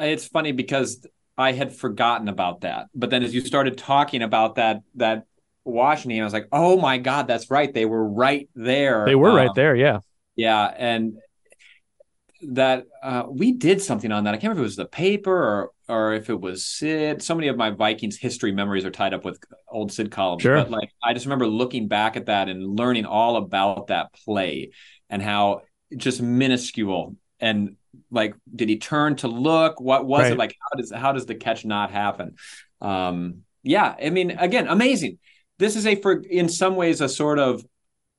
[0.00, 1.04] It's funny because
[1.36, 5.24] I had forgotten about that, but then as you started talking about that that
[5.64, 7.72] Washington, I was like, oh my god, that's right.
[7.72, 9.06] They were right there.
[9.06, 10.00] They were right Um, there, yeah.
[10.36, 11.14] Yeah, and
[12.42, 14.34] that uh, we did something on that.
[14.34, 17.22] I can't remember if it was the paper or or if it was Sid.
[17.22, 20.42] So many of my Vikings history memories are tied up with old Sid columns.
[20.42, 20.56] Sure.
[20.56, 24.70] But like I just remember looking back at that and learning all about that play
[25.08, 25.62] and how
[25.96, 27.76] just minuscule and
[28.10, 29.80] like did he turn to look?
[29.80, 30.32] What was Right.
[30.32, 30.56] it like?
[30.60, 32.36] How does how does the catch not happen?
[32.80, 35.18] Um, yeah, I mean, again, amazing.
[35.58, 37.64] This is a for in some ways a sort of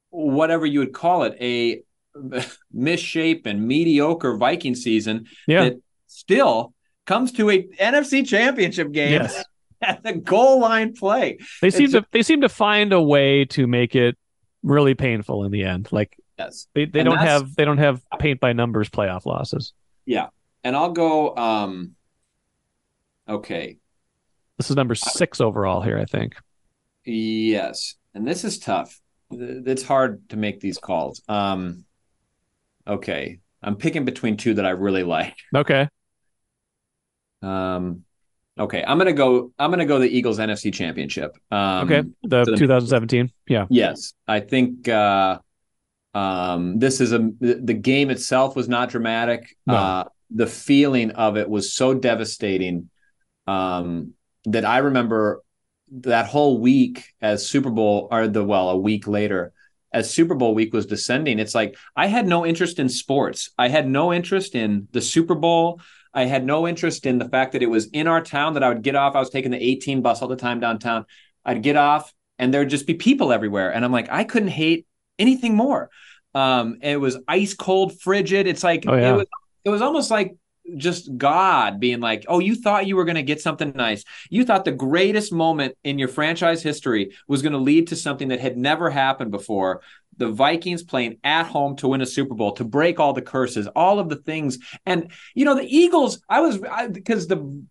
[0.10, 1.84] whatever you would call it a
[2.72, 5.64] misshapen, mediocre Viking season Yeah.
[5.66, 6.74] that still
[7.06, 9.44] comes to a NFC championship game Yes.
[9.82, 11.40] at the goal line play.
[11.62, 14.18] They seem to they seem to find a way to make it
[14.64, 15.90] really painful in the end.
[15.92, 16.68] Like Yes.
[16.74, 19.74] they, they And don't have they don't have paint by numbers playoff losses.
[20.06, 20.28] Yeah.
[20.64, 21.96] And I'll go um
[23.28, 23.78] okay.
[24.58, 26.36] This is number six overall here, I think.
[27.06, 27.96] Yes.
[28.14, 29.00] And this is tough.
[29.32, 31.22] It's hard to make these calls.
[31.28, 31.86] Um
[32.88, 33.40] okay.
[33.64, 35.36] I'm picking between two that I really like.
[35.56, 35.88] Okay.
[37.42, 38.04] Um
[38.60, 41.36] okay, I'm going to go I'm going to go the Eagles NFC championship.
[41.52, 42.04] Um Okay.
[42.24, 43.32] The the- 2017.
[43.48, 43.66] Yeah.
[43.70, 45.40] Yes, I think uh,
[46.14, 49.56] um, this is a the game itself was not dramatic.
[49.66, 49.76] No.
[49.76, 52.90] Uh, the feeling of it was so devastating
[53.48, 54.14] um,
[54.46, 55.42] that I remember
[55.92, 59.52] that whole week as Super Bowl or the well a week later
[59.94, 61.40] as Super Bowl week was descending.
[61.40, 63.50] It's like I had no interest in sports.
[63.58, 65.82] I had no interest in the Super Bowl.
[66.14, 68.70] I had no interest in the fact that it was in our town that I
[68.70, 69.16] would get off.
[69.16, 71.06] I was taking the 18 bus all the time downtown.
[71.46, 73.74] I'd get off and there'd just be people everywhere.
[73.74, 75.90] And I'm like, I couldn't hate anything more.
[76.34, 78.48] Um, it was ice cold, frigid.
[78.48, 79.14] It's like Oh, yeah.
[79.14, 79.26] it was
[79.64, 80.36] it was almost like
[80.78, 84.04] just God being like, Oh, you thought you were gonna get something nice.
[84.30, 88.40] You thought the greatest moment in your franchise history was gonna lead to something that
[88.40, 89.82] had never happened before.
[90.18, 93.68] The Vikings playing at home to win a Super Bowl, to break all the curses,
[93.68, 94.60] all of the things.
[94.86, 96.60] And you know, the Eagles, I was
[96.92, 97.64] because the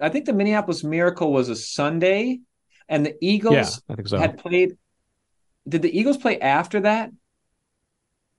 [0.00, 2.40] I think the Minneapolis Miracle was a Sunday,
[2.88, 4.18] and the Eagles Yeah, I think so.
[4.18, 4.76] had played.
[5.68, 7.10] Did the Eagles play after that?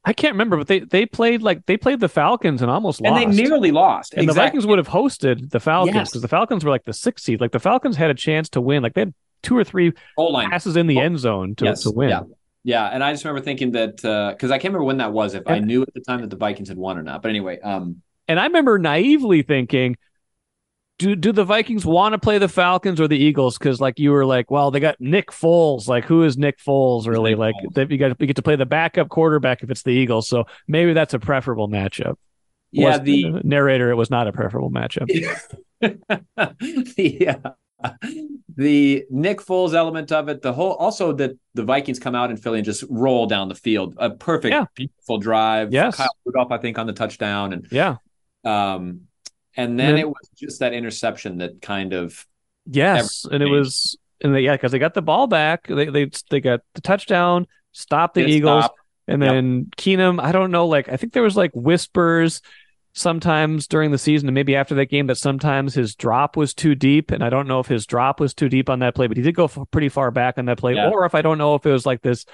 [0.06, 3.12] I can't remember, but they they played like they played the Falcons and almost And
[3.12, 3.24] lost.
[3.26, 4.14] And they nearly lost.
[4.16, 6.10] and the Vikings would have hosted the Falcons Yes.
[6.10, 7.42] because the Falcons were like the sixth seed.
[7.42, 8.82] Like the Falcons had a chance to win.
[8.82, 10.50] Like they had two or three Goal line.
[10.50, 12.10] passes in the end zone to, yes, to win.
[12.10, 12.22] Yeah.
[12.66, 15.44] Yeah, and I just remember thinking that because I can't remember when that was, if
[15.48, 17.22] I knew at the time that the Vikings had won or not.
[17.22, 19.96] But anyway, um, And I remember naively thinking,
[21.00, 23.58] do do the Vikings want to play the Falcons or the Eagles?
[23.58, 25.88] Because like you were like, well, they got Nick Foles.
[25.88, 27.32] Like who is Nick Foles really?
[27.32, 27.74] Nick like Foles?
[27.74, 30.30] they, you got you get to play the backup quarterback if it's the Eagles.
[30.30, 32.16] So maybe that's a preferable matchup.
[32.72, 35.08] yeah, Was- the narrator, it was not a preferable matchup.
[36.38, 37.92] uh,
[38.56, 42.36] the Nick Foles element of it, the whole also that the Vikings come out in
[42.38, 44.66] Philly and just roll down the field, a perfect, Yeah.
[44.76, 45.72] beautiful drive.
[45.72, 45.96] Yes.
[45.96, 47.96] Kyle Rudolph, I think, on the touchdown, and Yeah.
[48.44, 49.02] um,
[49.64, 52.26] and then then- it was just that interception that kind of
[52.72, 55.66] Yes, and it was, and they, yeah, because they got the ball back.
[55.68, 58.66] They they they got the touchdown, stopped the Eagles,
[59.08, 59.32] and Yep.
[59.32, 60.22] then Keenum.
[60.22, 62.42] I don't know, like I think there was like whispers
[62.94, 66.76] sometimes during the season and maybe after that game that sometimes his drop was too
[66.76, 69.16] deep, and I don't know if his drop was too deep on that play, but
[69.18, 70.90] he did go f- pretty far back on that play, Yeah.
[70.90, 72.26] or if I don't know if it was like this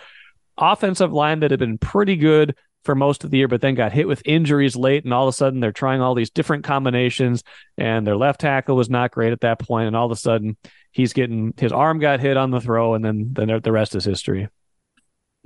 [0.57, 2.55] offensive line that had been pretty good
[2.86, 5.34] for most of the year, but then got hit with injuries late, and all of
[5.34, 7.43] a sudden they're trying all these different combinations,
[7.78, 10.56] and their left tackle was not great at that point, and all of a sudden
[10.91, 14.06] he's getting his arm got hit on the throw, and then then the rest is
[14.06, 14.48] history.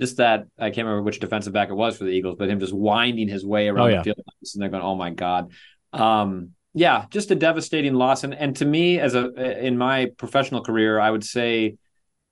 [0.00, 2.60] just that I can't remember which defensive back it was for the Eagles, but him
[2.60, 3.98] just winding his way around Oh, yeah.
[3.98, 4.18] the field,
[4.54, 5.50] and they're going, "Oh my god."
[5.92, 10.62] Um, yeah, just a devastating loss, and and to me, as a in my professional
[10.62, 11.76] career, I would say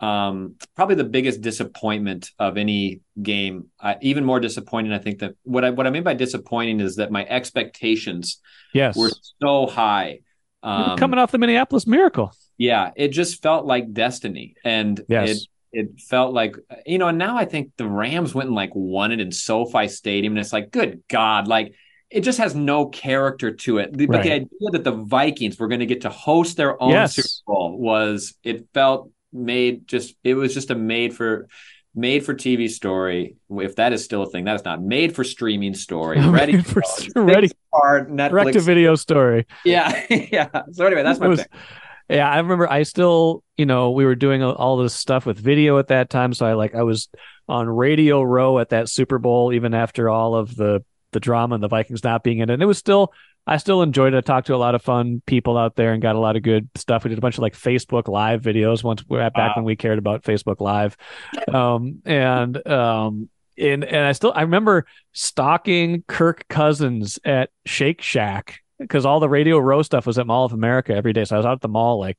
[0.01, 3.67] um, probably the biggest disappointment of any game.
[3.81, 6.97] Uh, even more disappointing, I think that what I what I mean by disappointing is
[6.97, 8.41] that my expectations
[8.73, 9.11] Yes, were
[9.43, 10.21] so high.
[10.63, 12.33] Um, coming off the Minneapolis Miracle.
[12.59, 15.31] yeah, it just felt like destiny, and Yes.
[15.31, 15.39] it
[15.73, 16.57] it felt like
[16.87, 17.09] you know.
[17.09, 20.41] And now I think the Rams went and like won it in SoFi Stadium, and
[20.41, 21.75] it's like, good God, like
[22.11, 23.91] it just has no character to it.
[23.97, 24.23] But right.
[24.23, 27.15] the idea that the Vikings were going to get to host their own yes.
[27.15, 31.49] Super Bowl was it felt made just it was just a made for
[31.95, 33.37] made for TV story.
[33.51, 36.21] If that is still a thing, that is not made for streaming story.
[36.29, 36.83] Ready for
[37.17, 39.47] ready part Netflix to video story.
[39.65, 40.49] Yeah, yeah.
[40.73, 41.49] So anyway, that's my was, thing.
[42.09, 42.71] Yeah, I remember.
[42.71, 46.33] I still, you know, we were doing all this stuff with video at that time,
[46.33, 47.09] so I like I was
[47.49, 51.65] on Radio Row at that Super Bowl, even after all of the the drama and
[51.65, 52.55] the Vikings not being in it.
[52.55, 53.13] And it was still,
[53.49, 54.19] I still enjoyed it.
[54.19, 56.43] I talked to a lot of fun people out there and got a lot of
[56.43, 57.05] good stuff.
[57.05, 59.53] We did a bunch of like Facebook Live videos once back wow.
[59.57, 60.99] when we cared about Facebook Live,
[61.53, 68.61] um, and um, and and I still I remember stalking Kirk Cousins at Shake Shack
[68.79, 71.25] because all the Radio Row stuff was at Mall of America every day.
[71.25, 72.19] So I was out at the mall like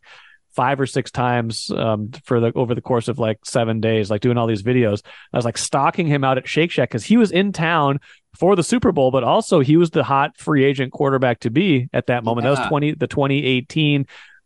[0.56, 4.22] five or six times um, for the over the course of like seven days, like
[4.22, 5.02] doing all these videos.
[5.32, 8.00] I was like stalking him out at Shake Shack because he was in town
[8.38, 11.90] for the Super Bowl, but also he was the hot free agent quarterback to be
[11.94, 12.46] at that moment.
[12.46, 12.54] Yeah.
[12.54, 14.06] That was twenty the twenty eighteen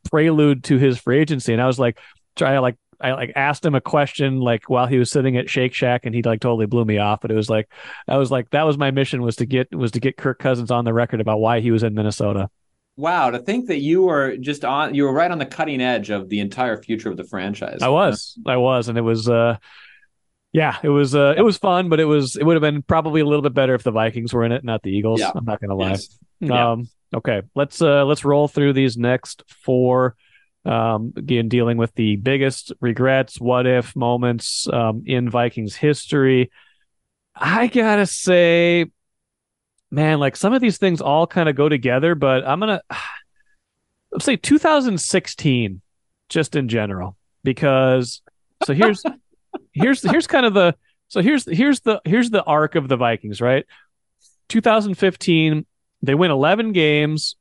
[0.10, 2.00] prelude to his free agency, and I was like,
[2.36, 5.74] try like I like asked him a question like while he was sitting at Shake
[5.74, 7.22] Shack and he like totally blew me off.
[7.22, 7.70] But it was like
[8.08, 10.72] I was like that was my mission was to get was to get Kirk Cousins
[10.72, 12.50] on the record about why he was in Minnesota.
[12.96, 16.12] Wow, to think that you were just on you were right on the cutting edge
[16.12, 17.80] of the entire future of the franchise.
[17.82, 18.38] I was.
[18.46, 19.58] I was and it was uh
[20.54, 23.22] yeah, it was uh it was fun, but it was it would have been probably
[23.22, 25.20] a little bit better if the Vikings were in it, not the Eagles.
[25.20, 25.32] Yeah.
[25.36, 25.98] I'm not gonna lie.
[26.40, 26.52] Yes.
[26.52, 27.42] Um okay.
[27.56, 30.16] Let's uh let's roll through these next four.
[30.64, 36.52] Um again dealing with the biggest regrets, what if moments um in Vikings history.
[37.36, 38.86] I gotta say
[39.90, 42.84] man, like some of these things all kind of go together, but I'm gonna
[44.12, 45.82] let's say 2016,
[46.30, 48.22] just in general, because
[48.66, 49.04] so here's
[49.74, 50.76] here's here's kind of the
[51.08, 53.66] so here's here's the here's the arc of the Vikings, right?
[54.50, 55.66] 2015,
[56.02, 57.36] they win 11 games,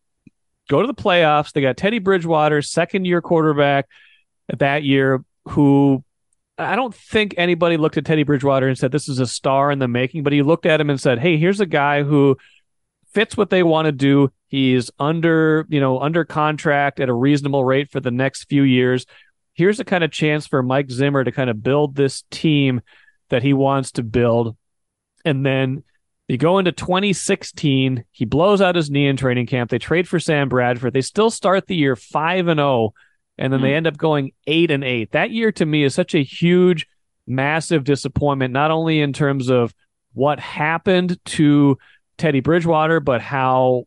[0.68, 1.52] go to the playoffs.
[1.52, 3.88] They got Teddy Bridgewater, second year quarterback
[4.58, 6.04] that year, who
[6.58, 9.78] I don't think anybody looked at Teddy Bridgewater and said this is a star in
[9.78, 12.36] the making, but he looked at him and said, "Hey, here's a guy who
[13.12, 14.30] fits what they want to do.
[14.48, 19.06] He's under, you know, under contract at a reasonable rate for the next few years.
[19.54, 22.80] Here's a kind of chance for Mike Zimmer to kind of build this team
[23.28, 24.56] that he wants to build."
[25.24, 25.84] And then
[26.28, 29.70] you go into 2016, he blows out his knee in training camp.
[29.70, 30.94] They trade for Sam Bradford.
[30.94, 32.94] They still start the year 5 and 0
[33.38, 33.66] and then mm-hmm.
[33.66, 35.12] they end up going eight and eight.
[35.12, 36.86] That year to me is such a huge,
[37.26, 39.74] massive disappointment, not only in terms of
[40.12, 41.78] what happened to
[42.18, 43.84] Teddy Bridgewater, but how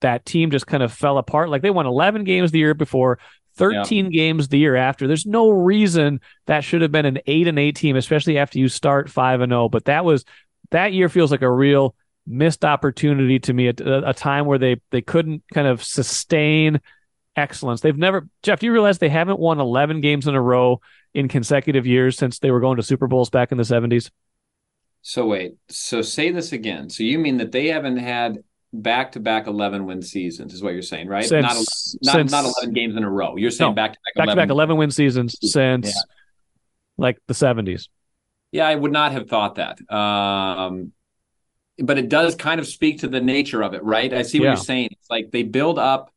[0.00, 1.48] that team just kind of fell apart.
[1.48, 3.18] Like they won 11 games the year before,
[3.58, 4.10] 13 yeah.
[4.10, 5.06] games the year after.
[5.06, 8.68] There's no reason that should have been an 8 and 8 team, especially after you
[8.68, 10.24] start 5 and 0, but that was
[10.70, 11.94] that year feels like a real
[12.26, 16.80] missed opportunity to me at a, a time where they they couldn't kind of sustain
[17.36, 17.80] excellence.
[17.80, 20.80] They've never, Jeff, do you realize they haven't won 11 games in a row
[21.14, 24.10] in consecutive years since they were going to Super Bowls back in the 70s?
[25.02, 26.90] So, wait, so say this again.
[26.90, 28.42] So, you mean that they haven't had
[28.72, 31.24] back to back 11 win seasons, is what you're saying, right?
[31.24, 33.36] Since, not, not, since, not 11 games in a row.
[33.36, 35.92] You're saying back to back 11 11 win seasons since yeah.
[36.96, 37.88] like the 70s.
[38.52, 39.78] Yeah, I would not have thought that.
[39.92, 40.92] Um,
[41.78, 44.12] but it does kind of speak to the nature of it, right?
[44.12, 44.50] I see what yeah.
[44.52, 44.88] you're saying.
[44.92, 46.12] It's like they build up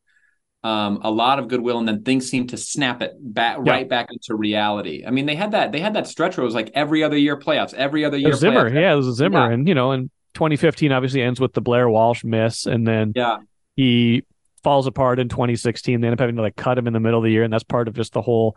[0.64, 3.72] um, a lot of goodwill, and then things seem to snap it back yeah.
[3.72, 5.04] right back into reality.
[5.06, 7.18] I mean, they had that they had that stretch where it was like every other
[7.18, 8.34] year playoffs, every other year.
[8.34, 8.76] Zimmer, playoffs.
[8.76, 9.54] yeah, it was a Zimmer, yeah.
[9.54, 13.38] and you know, and 2015 obviously ends with the Blair Walsh miss, and then yeah,
[13.76, 14.24] he
[14.64, 16.02] falls apart in 2016.
[16.02, 17.52] They end up having to like cut him in the middle of the year, and
[17.52, 18.56] that's part of just the whole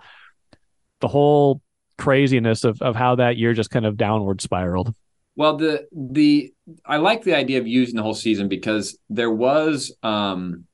[1.01, 1.61] the whole
[1.97, 4.95] craziness of of how that year just kind of downward spiraled.
[5.37, 6.53] Well, the the
[6.85, 10.67] I like the idea of using the whole season because there was um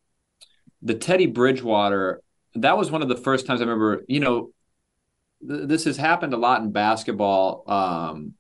[0.83, 2.23] the Teddy Bridgewater,
[2.55, 4.51] that was one of the first times I remember, you know,
[5.47, 7.65] th- this has happened a lot in basketball.
[7.67, 8.35] Um,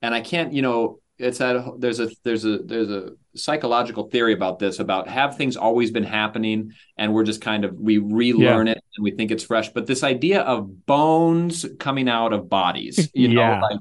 [0.00, 4.32] and I can't, you know, it's that there's a there's a there's a psychological theory
[4.32, 8.66] about this about have things always been happening and we're just kind of we relearn
[8.66, 8.72] yeah.
[8.72, 13.10] it and we think it's fresh but this idea of bones coming out of bodies
[13.14, 13.54] you yeah.
[13.54, 13.80] know like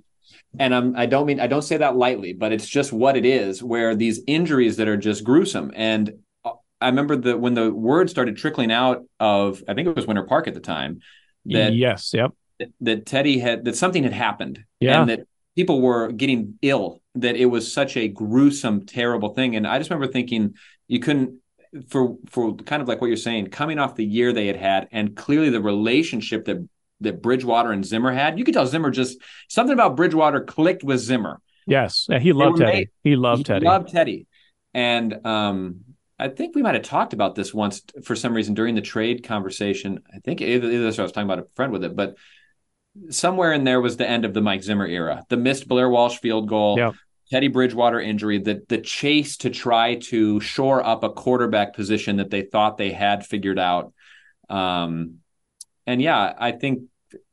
[0.60, 3.26] and I'm, I don't mean I don't say that lightly, but it's just what it
[3.26, 3.64] is.
[3.64, 6.12] Where these injuries that are just gruesome, and
[6.44, 10.06] uh, I remember that when the word started trickling out of, I think it was
[10.08, 11.00] Winter Park at the time.
[11.46, 12.32] That yes, yep.
[12.60, 15.22] That, that Teddy had that something had happened, yeah, and that
[15.56, 17.02] people were getting ill.
[17.16, 19.56] That it was such a gruesome, terrible thing.
[19.56, 20.56] And I just remember thinking,
[20.88, 21.40] you couldn't
[21.90, 24.88] for for kind of like what you're saying, coming off the year they had had,
[24.92, 26.68] and clearly the relationship that
[27.02, 28.38] that Bridgewater and Zimmer had.
[28.38, 29.18] You could tell Zimmer just
[29.50, 31.42] something about Bridgewater clicked with Zimmer.
[31.68, 32.72] Yes, he loved Teddy.
[32.72, 33.66] Made, he loved he Teddy.
[33.66, 34.28] Loved Teddy,
[34.74, 35.82] and um,
[36.20, 39.24] I think we might have talked about this once for some reason during the trade
[39.24, 40.02] conversation.
[40.14, 42.16] I think either, either this or I was talking about a friend with it, but
[43.10, 45.24] somewhere in there was the end of the Mike Zimmer era.
[45.30, 46.94] The missed Blair Walsh field goal, yep.
[47.30, 52.30] Teddy Bridgewater injury, the the chase to try to shore up a quarterback position that
[52.30, 53.94] they thought they had figured out.
[54.50, 55.20] Um,
[55.88, 56.84] and yeah, I think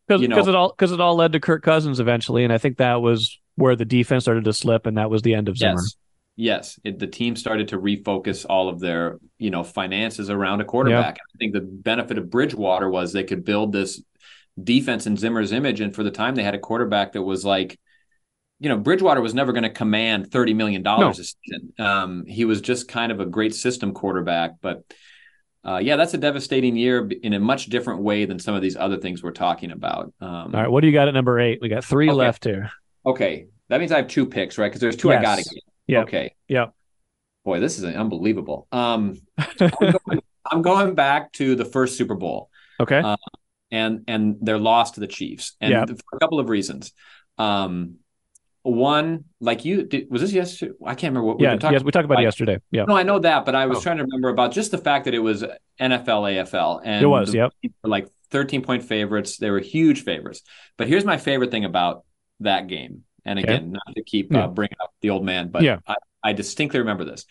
[0.07, 2.59] because you know, it all because it all led to Kirk Cousins eventually, and I
[2.59, 5.59] think that was where the defense started to slip, and that was the end of
[5.59, 5.75] Zimmer.
[5.75, 5.97] Yes,
[6.37, 10.65] yes, it, the team started to refocus all of their you know finances around a
[10.65, 11.17] quarterback.
[11.17, 11.25] Yep.
[11.35, 14.01] I think the benefit of Bridgewater was they could build this
[14.63, 17.79] defense in Zimmer's image, and for the time they had a quarterback that was like
[18.61, 21.23] you know, Bridgewater was never going to command thirty million dollars no.
[21.23, 21.73] a season.
[21.79, 24.83] Um, he was just kind of a great system quarterback, but
[25.65, 28.77] uh, yeah, that's a devastating year in a much different way than some of these
[28.77, 30.13] other things we're talking about.
[30.21, 31.61] Um, All right, what do you got at number eight?
[31.61, 32.17] We got three okay.
[32.17, 32.71] left here.
[33.07, 34.69] Okay, that means I have two picks, right?
[34.69, 35.21] Because there's two yes.
[35.21, 35.63] I got to get.
[35.87, 36.03] Yeah.
[36.03, 36.35] Okay.
[36.49, 36.67] Yeah.
[37.45, 38.67] Boy, this is unbelievable.
[38.73, 42.51] Um, I'm, going, I'm, going, back to the first Super Bowl.
[42.81, 42.99] Okay.
[42.99, 43.17] Uh,
[43.71, 45.89] and and their loss to the Chiefs, and yep.
[45.89, 46.93] for a couple of reasons.
[47.37, 47.97] Um,
[48.63, 51.73] one like you did, was this yesterday i can't remember what yeah we were talking.
[51.75, 53.81] yes we talked about it yesterday yeah no i know that but i was oh.
[53.81, 57.33] trying to remember about just the fact that it was nfl afl and it was
[57.33, 57.53] yep
[57.83, 60.43] like 13 point favorites they were huge favorites
[60.77, 62.05] but here's my favorite thing about
[62.41, 63.71] that game and again okay.
[63.71, 65.79] not to keep uh, bringing up the old man but yeah.
[65.87, 67.25] I, I distinctly remember this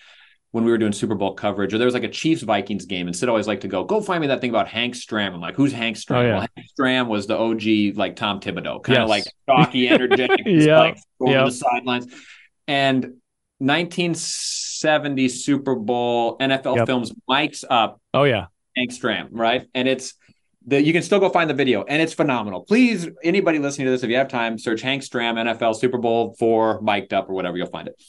[0.58, 3.06] when we were doing Super Bowl coverage, or there was like a Chiefs Vikings game,
[3.06, 5.32] and Sid always like to go, go find me that thing about Hank Stram.
[5.36, 6.18] I'm like, who's Hank oh, Stram?
[6.18, 6.38] Oh, yeah.
[6.40, 9.10] Well, Hank Stram was the OG like Tom Thibodeau, kind of yes.
[9.10, 11.46] like stocky, energetic, yeah, like going yep.
[11.46, 12.08] to the sidelines.
[12.68, 13.04] And
[13.60, 16.88] 1970 Super Bowl NFL yep.
[16.88, 18.02] films mics up.
[18.16, 19.68] Oh yeah, Hank Stram, right?
[19.76, 20.16] And it's
[20.66, 22.62] the, you can still go find the video and it's phenomenal.
[22.62, 26.36] Please, anybody listening to this, if you have time, search Hank Stram NFL Super Bowl
[26.40, 28.04] for mic'd up or whatever, you'll find it.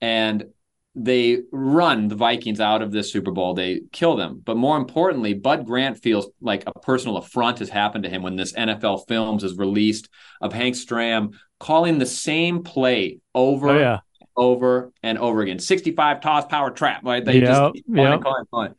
[0.00, 0.46] And
[0.94, 3.54] they run the Vikings out of this Super Bowl.
[3.54, 4.40] They kill them.
[4.44, 8.36] But more importantly, Bud Grant feels like a personal affront has happened to him when
[8.36, 10.08] this NFL Films is released
[10.40, 14.00] of Hank Stram calling the same play over, oh, yeah.
[14.36, 15.58] over and over again.
[15.58, 17.04] 65 toss power trap.
[17.04, 17.24] Right?
[17.24, 18.20] They yep, just yep.
[18.22, 18.74] calling, calling.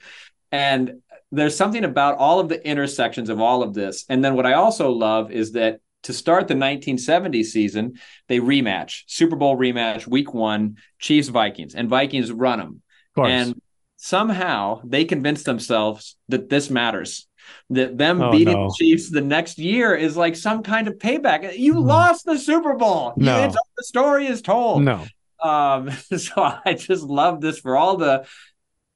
[0.53, 1.01] And
[1.33, 4.05] there's something about all of the intersections of all of this.
[4.07, 9.03] And then what I also love is that to start the 1970 season, they rematch,
[9.07, 12.81] Super Bowl rematch, week one, Chiefs Vikings, and Vikings run them.
[13.17, 13.61] And
[13.97, 17.27] somehow they convince themselves that this matters.
[17.69, 18.67] That them oh, beating no.
[18.67, 21.57] the Chiefs the next year is like some kind of payback.
[21.57, 21.85] You mm.
[21.85, 23.13] lost the Super Bowl.
[23.17, 23.47] No.
[23.47, 24.83] The story is told.
[24.83, 25.05] No.
[25.43, 28.25] Um, so I just love this for all the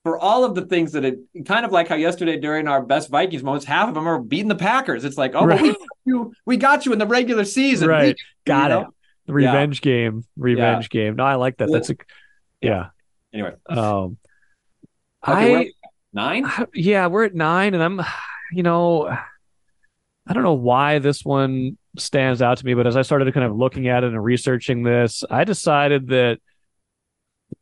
[0.10, 3.10] for all of the things that it kind of like how yesterday during our best
[3.10, 5.06] Vikings moments, half of them are beating the Packers.
[5.06, 5.62] It's like, oh, right.
[5.62, 7.88] we got you, we got you in the regular season.
[7.88, 8.16] Right.
[8.16, 8.88] We, got it.
[9.28, 9.92] The revenge yeah.
[9.92, 10.26] game.
[10.36, 11.02] Revenge yeah.
[11.04, 11.16] game.
[11.18, 11.70] No, I like that.
[11.72, 11.96] That's a
[12.60, 12.88] yeah.
[13.32, 13.54] Anyway.
[13.68, 14.18] Um
[15.28, 15.72] okay, I
[16.12, 16.46] nine?
[16.48, 18.02] I, yeah, we're at nine, and I'm
[18.52, 23.04] you know, I don't know why this one stands out to me, but as I
[23.04, 26.40] started kind of looking at it and researching this, I decided that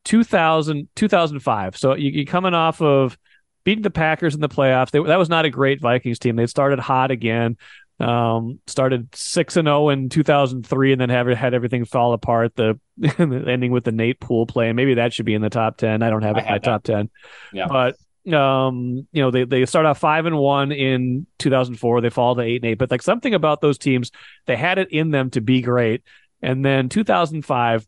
[0.04, 1.78] 2000, 2005.
[1.78, 3.18] So you, are coming off of
[3.64, 4.92] beating the Packers in the playoffs.
[4.92, 6.36] They, that was not a great Vikings team.
[6.36, 7.58] They started hot again.
[8.00, 12.56] Um, started six and zero oh in 2003, and then have had everything fall apart.
[12.56, 12.80] The
[13.18, 16.04] ending with the Nate Poole play, and maybe that should be in the top ten.
[16.04, 17.10] I don't have it in my top ten,
[17.52, 17.66] yeah.
[17.68, 17.96] but
[18.34, 22.02] um, you know, they they start off five and one in 2004.
[22.02, 24.12] They fall to eight and eight, but like something about those teams,
[24.46, 26.04] they had it in them to be great.
[26.42, 27.88] And then 2005,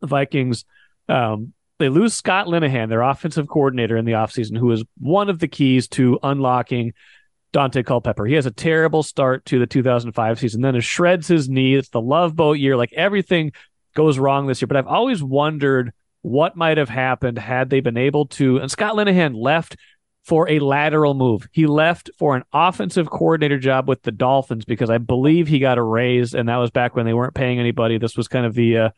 [0.00, 0.64] the Vikings
[1.08, 5.38] um, they lose Scott Linehan, their offensive coordinator in the offseason, who is one of
[5.38, 6.92] the keys to unlocking
[7.52, 8.24] Daunte Culpepper.
[8.24, 11.74] He has a terrible start to the 2005 season, then it shreds his knee.
[11.74, 12.76] It's the love boat year.
[12.76, 13.52] Like everything
[13.94, 14.68] goes wrong this year.
[14.68, 15.92] But I've always wondered
[16.22, 18.58] what might have happened had they been able to.
[18.58, 19.76] And Scott Linehan left
[20.24, 21.48] for a lateral move.
[21.50, 25.78] He left for an offensive coordinator job with the Dolphins because I believe he got
[25.78, 27.98] a raise, and that was back when they weren't paying anybody.
[27.98, 28.90] This was kind of the uh,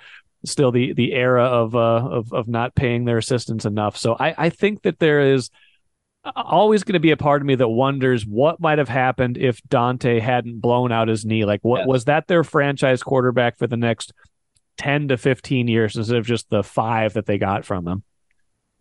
[0.44, 3.96] still the the era of uh of of not paying their assistants enough.
[3.96, 5.50] So I I think that there is
[6.36, 9.62] always going to be a part of me that wonders what might have happened if
[9.68, 11.44] Daunte hadn't blown out his knee.
[11.44, 14.12] Like what was that their franchise quarterback for the next
[14.78, 18.02] 10 to 15 years instead of just the 5 that they got from him?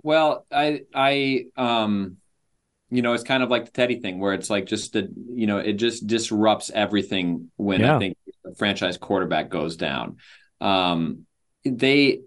[0.01, 2.18] Well, I I um
[2.93, 5.47] you know, it's kind of like the Teddy thing where it's like just the, you
[5.47, 7.95] know, it just disrupts everything when yeah.
[7.95, 10.18] I think the franchise quarterback goes down.
[10.61, 11.26] Um,
[11.66, 12.22] they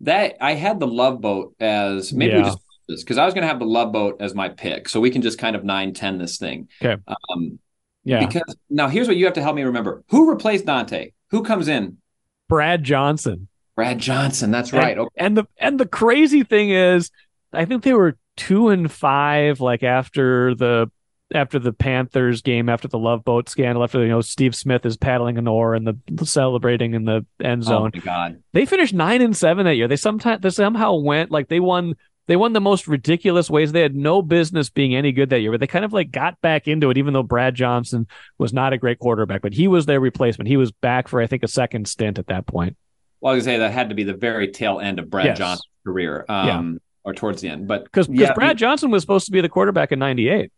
[0.00, 2.38] that I had the Love Boat as maybe yeah.
[2.38, 2.58] we just
[2.88, 5.10] this because I was going to have the Love Boat as my pick, so we
[5.10, 6.68] can just kind of nine ten this thing.
[6.82, 7.00] Okay.
[7.06, 7.58] Um,
[8.04, 8.24] Yeah.
[8.26, 11.12] Because now here's what you have to help me remember: who replaced Daunte?
[11.30, 11.98] Who comes in?
[12.48, 13.48] Brad Johnson.
[13.76, 14.50] Brad Johnson.
[14.50, 14.92] That's right.
[14.92, 15.14] And, okay.
[15.16, 17.10] and the and the crazy thing is,
[17.52, 20.90] I think they were two and five, like after the
[21.34, 24.96] after the Panthers game, after the Love Boat scandal, after you know Steve Smith is
[24.96, 27.90] paddling an oar and the, the celebrating in the end zone.
[27.94, 28.42] Oh my god!
[28.52, 29.88] They finished nine and seven that year.
[29.88, 31.94] They sometimes they somehow went like they won.
[32.26, 33.72] They won the most ridiculous ways.
[33.72, 36.40] They had no business being any good that year, but they kind of like got
[36.40, 38.06] back into it, even though Brad Johnson
[38.38, 40.46] was not a great quarterback, but he was their replacement.
[40.46, 42.76] He was back for I think a second stint at that point.
[43.20, 45.38] Well, I was say that had to be the very tail end of Brad Yes.
[45.38, 47.66] Johnson's career, um, or towards the end.
[47.66, 50.52] But because yeah, Brad Johnson was supposed to be the quarterback in '98.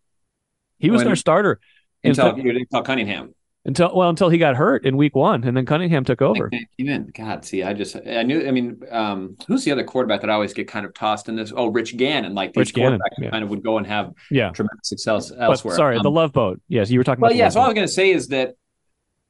[0.83, 1.61] He was When- their starter
[2.05, 3.35] until until, call Cunningham.
[3.65, 6.51] until well until he got hurt in Week One, and then Cunningham took over.
[6.79, 7.13] In.
[7.17, 8.47] God, see, I just I knew.
[8.47, 11.37] I mean, um, who's the other quarterback that I always get kind of tossed in
[11.37, 11.53] this?
[11.57, 12.35] Oh, Rich Gannon.
[12.35, 13.31] Like these Rich Gannon, quarterbacks who yeah.
[13.31, 15.77] kind of would go and have Yeah, tremendous success but elsewhere.
[15.77, 16.61] sorry, Um, the Love Boat.
[16.69, 17.39] Yes, you were talking Well, about.
[17.39, 17.49] yeah.
[17.49, 18.55] So all I was going to say is that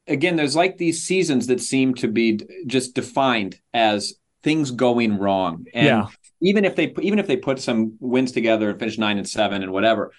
[0.08, 5.66] again, there's like these seasons that seem to be just defined as things going wrong,
[5.74, 6.06] and Yeah.
[6.40, 9.62] even if they even if they put some wins together and finish nine and seven
[9.62, 10.10] and whatever,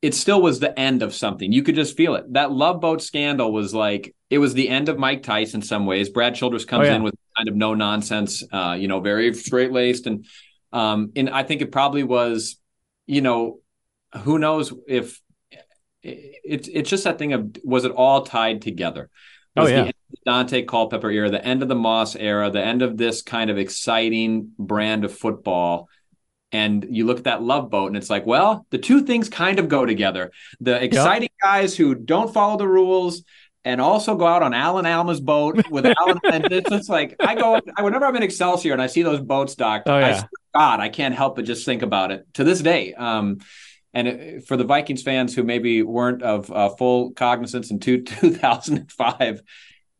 [0.00, 1.52] it still was the end of something.
[1.52, 2.32] You could just feel it.
[2.32, 5.86] That Love Boat scandal was like it was the end of Mike Tice in some
[5.86, 6.08] ways.
[6.08, 6.96] Brad Childress comes Oh, yeah.
[6.96, 10.24] in with kind of no nonsense, uh, you know, very straight laced, and
[10.72, 12.56] um, and I think it probably was,
[13.06, 13.60] you know,
[14.22, 15.20] who knows if
[16.02, 19.10] it's it's just that thing of was it all tied together?
[19.56, 19.68] Oh, yeah.
[19.68, 22.82] the end of the Daunte Culpepper era, the end of the Moss era, the end
[22.82, 25.88] of this kind of exciting brand of football.
[26.50, 29.58] And you look at that love boat and it's like, well, the two things kind
[29.58, 30.30] of go together.
[30.60, 33.22] The exciting guys who don't follow the rules
[33.64, 36.18] and also go out on Al and Alma's boat with Alan.
[36.24, 39.20] and it's just like, I go, I, whenever I'm in Excelsior and I see those
[39.20, 40.12] boats docked, Oh, I yeah.
[40.20, 42.94] swear to God, I can't help but just think about it to this day.
[42.94, 43.38] Um,
[43.92, 48.02] and it, for the Vikings fans who maybe weren't of uh, full cognizance in two,
[48.04, 49.42] 2005,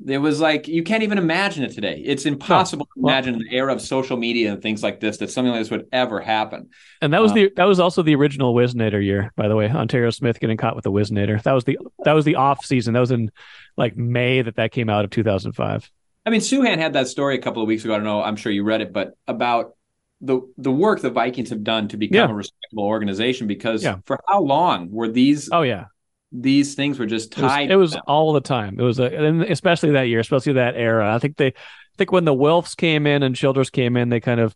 [0.06, 2.00] it was like you can't even imagine it today.
[2.04, 5.30] It's impossible to imagine in the era of social media and things like this that
[5.30, 6.70] something like this would ever happen.
[7.02, 9.68] And that was Uh, the that was also the original Whizzinator year, by the way.
[9.68, 11.42] Onterrio Smith getting caught with the Whizzinator.
[11.42, 12.94] That was the that was the off season.
[12.94, 13.30] That was in
[13.76, 15.90] like May that that came out of 2005.
[16.26, 17.94] I mean, Souhan had that story a couple of weeks ago.
[17.94, 18.22] I don't know.
[18.22, 19.74] I'm sure you read it, but about
[20.20, 22.30] the the work the Vikings have done to become Yeah.
[22.30, 23.46] a respectable organization.
[23.46, 23.96] Because Yeah.
[24.04, 25.86] for how long were these Oh yeah,
[26.32, 27.70] these things were just it was, tied?
[27.70, 28.78] it was all the time.
[28.78, 31.14] It was a, and especially that year, especially that era.
[31.14, 31.52] I think they, I
[31.96, 34.54] think when the Wilfs came in and Childress came in, they kind of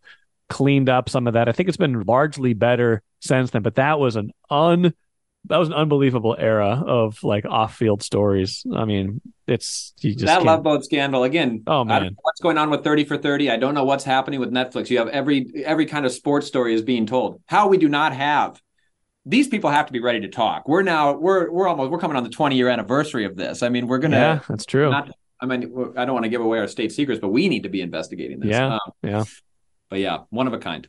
[0.49, 1.49] cleaned up some of that.
[1.49, 3.63] I think it's been largely better since then.
[3.63, 4.93] But that was an un
[5.47, 8.65] that was an unbelievable era of like off field stories.
[8.75, 11.63] I mean, it's you just that can't- love boat scandal again.
[11.67, 12.03] Oh, man.
[12.03, 13.51] know what's going on with Thirty for Thirty?
[13.51, 14.91] I don't know what's happening with Netflix.
[14.91, 17.41] You have every every kind of sports story is being told.
[17.47, 18.61] How we do not have
[19.25, 20.69] these people have to be ready to talk.
[20.69, 23.63] We're now we're we're almost we're coming on the twenty year anniversary of this.
[23.63, 24.91] I mean, we're gonna yeah, that's true.
[24.91, 25.11] not.
[25.41, 27.69] I mean, I don't want to give away our state secrets, but we need to
[27.69, 28.51] be investigating this.
[28.51, 29.25] Yeah, Um, yeah.
[29.91, 30.89] But yeah, one of a kind.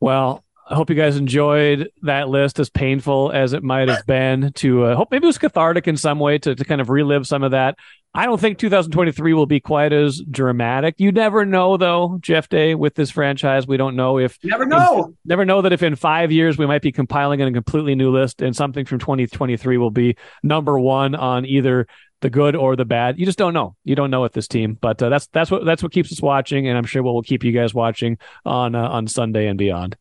[0.00, 4.52] Well, I hope you guys enjoyed that list, as painful as it might have been.
[4.54, 7.26] To uh, hope maybe it was cathartic in some way to to kind of relive
[7.26, 7.76] some of that.
[8.16, 10.94] I don't think 2023 will be quite as dramatic.
[10.98, 13.66] You never know, though, Jeff Day, with this franchise.
[13.66, 15.14] We don't know if never know.
[15.24, 18.40] never know that if in five years we might be compiling a completely new list
[18.40, 21.88] and something from 2023 will be number one on either
[22.20, 23.18] the good or the bad.
[23.18, 23.74] You just don't know.
[23.84, 26.22] You don't know with this team, but uh, that's that's what that's what keeps us
[26.22, 29.58] watching, and I'm sure what will keep you guys watching on uh, on Sunday and
[29.58, 29.96] beyond.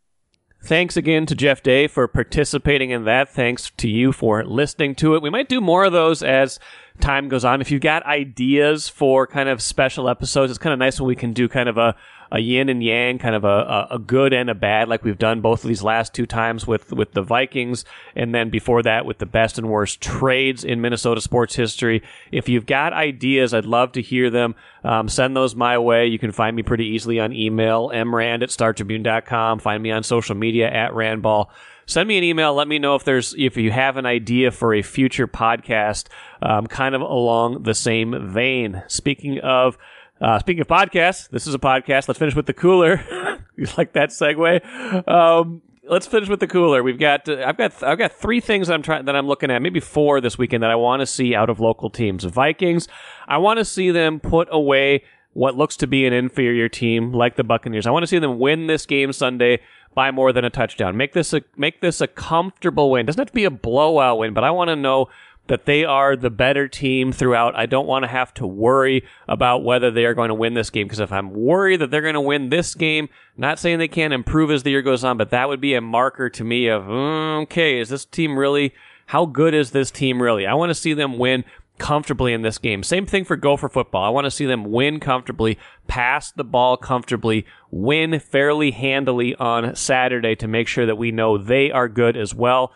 [0.65, 3.27] Thanks again to Jeff Day for participating in that.
[3.27, 5.21] Thanks to you for listening to it.
[5.21, 6.57] We might do more of those as
[7.01, 7.59] time goes on.
[7.59, 11.17] If you've got ideas for kind of special episodes, it's kind of nice when we
[11.17, 11.97] can do kind of a,
[12.33, 15.39] a yin and yang, kind of a, a, good and a bad, like we've done
[15.39, 19.19] both of these last two times with, with the Vikings, and then before that with
[19.19, 22.01] the best and worst trades in Minnesota sports history.
[22.31, 24.55] If you've got ideas, I'd love to hear them.
[24.83, 26.07] Um, send those my way.
[26.07, 29.59] You can find me pretty easily on email, mrand at startribune.com.
[29.59, 31.51] Find me on social media at randball
[31.85, 32.53] send me an email.
[32.53, 36.07] Let me know if there's if you have an idea for a future podcast,
[36.41, 38.83] um, kind of along the same vein.
[38.87, 39.77] Speaking of.
[40.23, 42.07] Uh, speaking of podcasts, this is a podcast.
[42.07, 43.03] Let's finish with the cooler.
[43.57, 45.05] you like that segue?
[45.05, 46.81] Um, let's finish with the cooler.
[46.81, 49.61] We've got uh, I've got I've got three things I'm trying that I'm looking at,
[49.61, 52.23] maybe four this weekend that I want to see out of local teams.
[52.23, 52.87] Vikings,
[53.27, 55.03] I want to see them put away
[55.33, 57.85] what looks to be an inferior team like the Buccaneers.
[57.85, 59.59] I want to see them win this game Sunday
[59.93, 60.95] by more than a touchdown.
[60.95, 63.05] Make this a make this a comfortable win.
[63.05, 65.09] Doesn't have to be a blowout win, but I want to know
[65.47, 67.55] that they are the better team throughout.
[67.55, 70.69] I don't want to have to worry about whether they are going to win this
[70.69, 73.87] game because if I'm worried that they're going to win this game, not saying they
[73.87, 76.67] can't improve as the year goes on, but that would be a marker to me
[76.67, 78.73] of mm, okay, is this team really
[79.07, 80.47] how good is this team really?
[80.47, 81.43] I want to see them win
[81.77, 82.83] comfortably in this game.
[82.83, 84.03] Same thing for Gopher football.
[84.03, 89.75] I want to see them win comfortably, pass the ball comfortably, win fairly handily on
[89.75, 92.71] Saturday to make sure that we know they are good as well.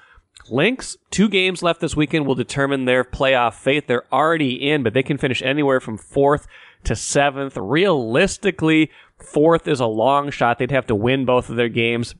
[0.49, 3.87] Lynx, two games left this weekend will determine their playoff fate.
[3.87, 6.47] They're already in, but they can finish anywhere from fourth
[6.83, 7.57] to seventh.
[7.57, 10.57] Realistically, fourth is a long shot.
[10.59, 12.15] They'd have to win both of their games.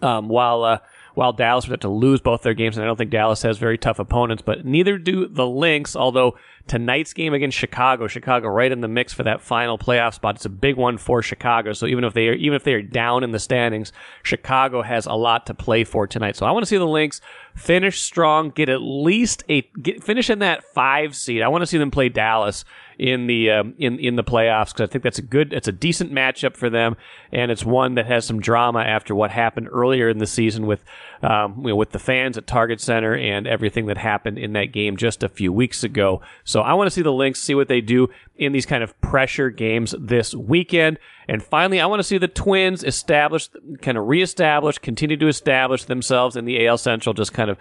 [0.00, 0.78] Um, while uh,
[1.18, 3.58] while Dallas would have to lose both their games, and I don't think Dallas has
[3.58, 6.36] very tough opponents, but neither do the Lynx, although
[6.68, 10.36] tonight's game against Chicago, Chicago right in the mix for that final playoff spot.
[10.36, 11.72] It's a big one for Chicago.
[11.72, 13.92] So even if they are even if they are down in the standings,
[14.22, 16.36] Chicago has a lot to play for tonight.
[16.36, 17.20] So I want to see the Lynx
[17.58, 21.42] finish strong, get at least a get, finish in that five seed.
[21.42, 22.64] I want to see them play Dallas
[22.98, 25.72] in the um, in in the playoffs because I think that's a good, it's a
[25.72, 26.96] decent matchup for them,
[27.32, 30.84] and it's one that has some drama after what happened earlier in the season with
[31.22, 34.72] um, you know, with the fans at Target Center and everything that happened in that
[34.72, 36.20] game just a few weeks ago.
[36.44, 38.98] So I want to see the Lynx, see what they do in these kind of
[39.00, 40.98] pressure games this weekend.
[41.28, 43.50] And finally, I want to see the Twins establish,
[43.82, 47.58] kind of reestablish, continue to establish themselves in the AL Central, just kind of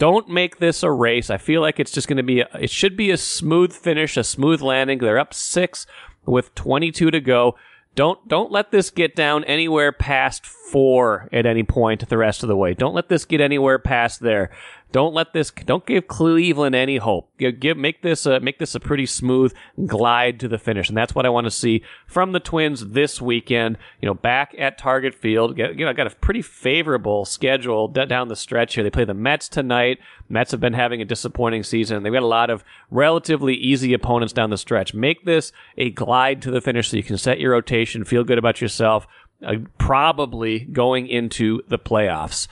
[0.00, 1.28] don't make this a race.
[1.28, 4.16] I feel like it's just going to be, a, it should be a smooth finish,
[4.16, 4.98] a smooth landing.
[4.98, 5.86] They're up six
[6.24, 7.54] with 22 to go.
[7.96, 12.48] Don't don't let this get down anywhere past four at any point the rest of
[12.48, 12.72] the way.
[12.72, 14.50] Don't let this get anywhere past there.
[14.92, 15.52] Don't let this.
[15.52, 17.30] Don't give Cleveland any hope.
[17.38, 19.54] Give, give make this a, make this a pretty smooth
[19.86, 23.20] glide to the finish, and that's what I want to see from the Twins this
[23.20, 23.78] weekend.
[24.00, 25.54] You know, back at Target Field.
[25.56, 28.82] Get, you know, got a pretty favorable schedule down the stretch here.
[28.82, 29.98] They play the Mets tonight.
[30.28, 32.02] Mets have been having a disappointing season.
[32.02, 34.92] They've got a lot of relatively easy opponents down the stretch.
[34.92, 38.38] Make this a glide to the finish so you can set your rotation, feel good
[38.38, 39.06] about yourself.
[39.44, 42.46] Uh, probably going into the playoffs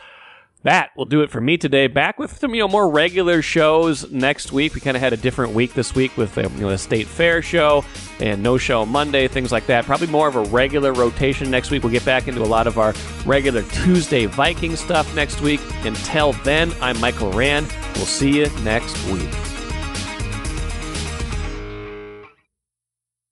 [0.68, 1.86] that will do it for me today.
[1.86, 4.74] Back with some you know more regular shows next week.
[4.74, 7.06] We kind of had a different week this week with the, you know, the state
[7.06, 7.84] fair show
[8.20, 9.86] and no show Monday, things like that.
[9.86, 11.82] Probably more of a regular rotation next week.
[11.82, 12.92] We'll get back into a lot of our
[13.24, 15.60] regular Tuesday Viking stuff next week.
[15.84, 17.72] Until then, I'm Michael Rand.
[17.94, 19.57] We'll see you next week.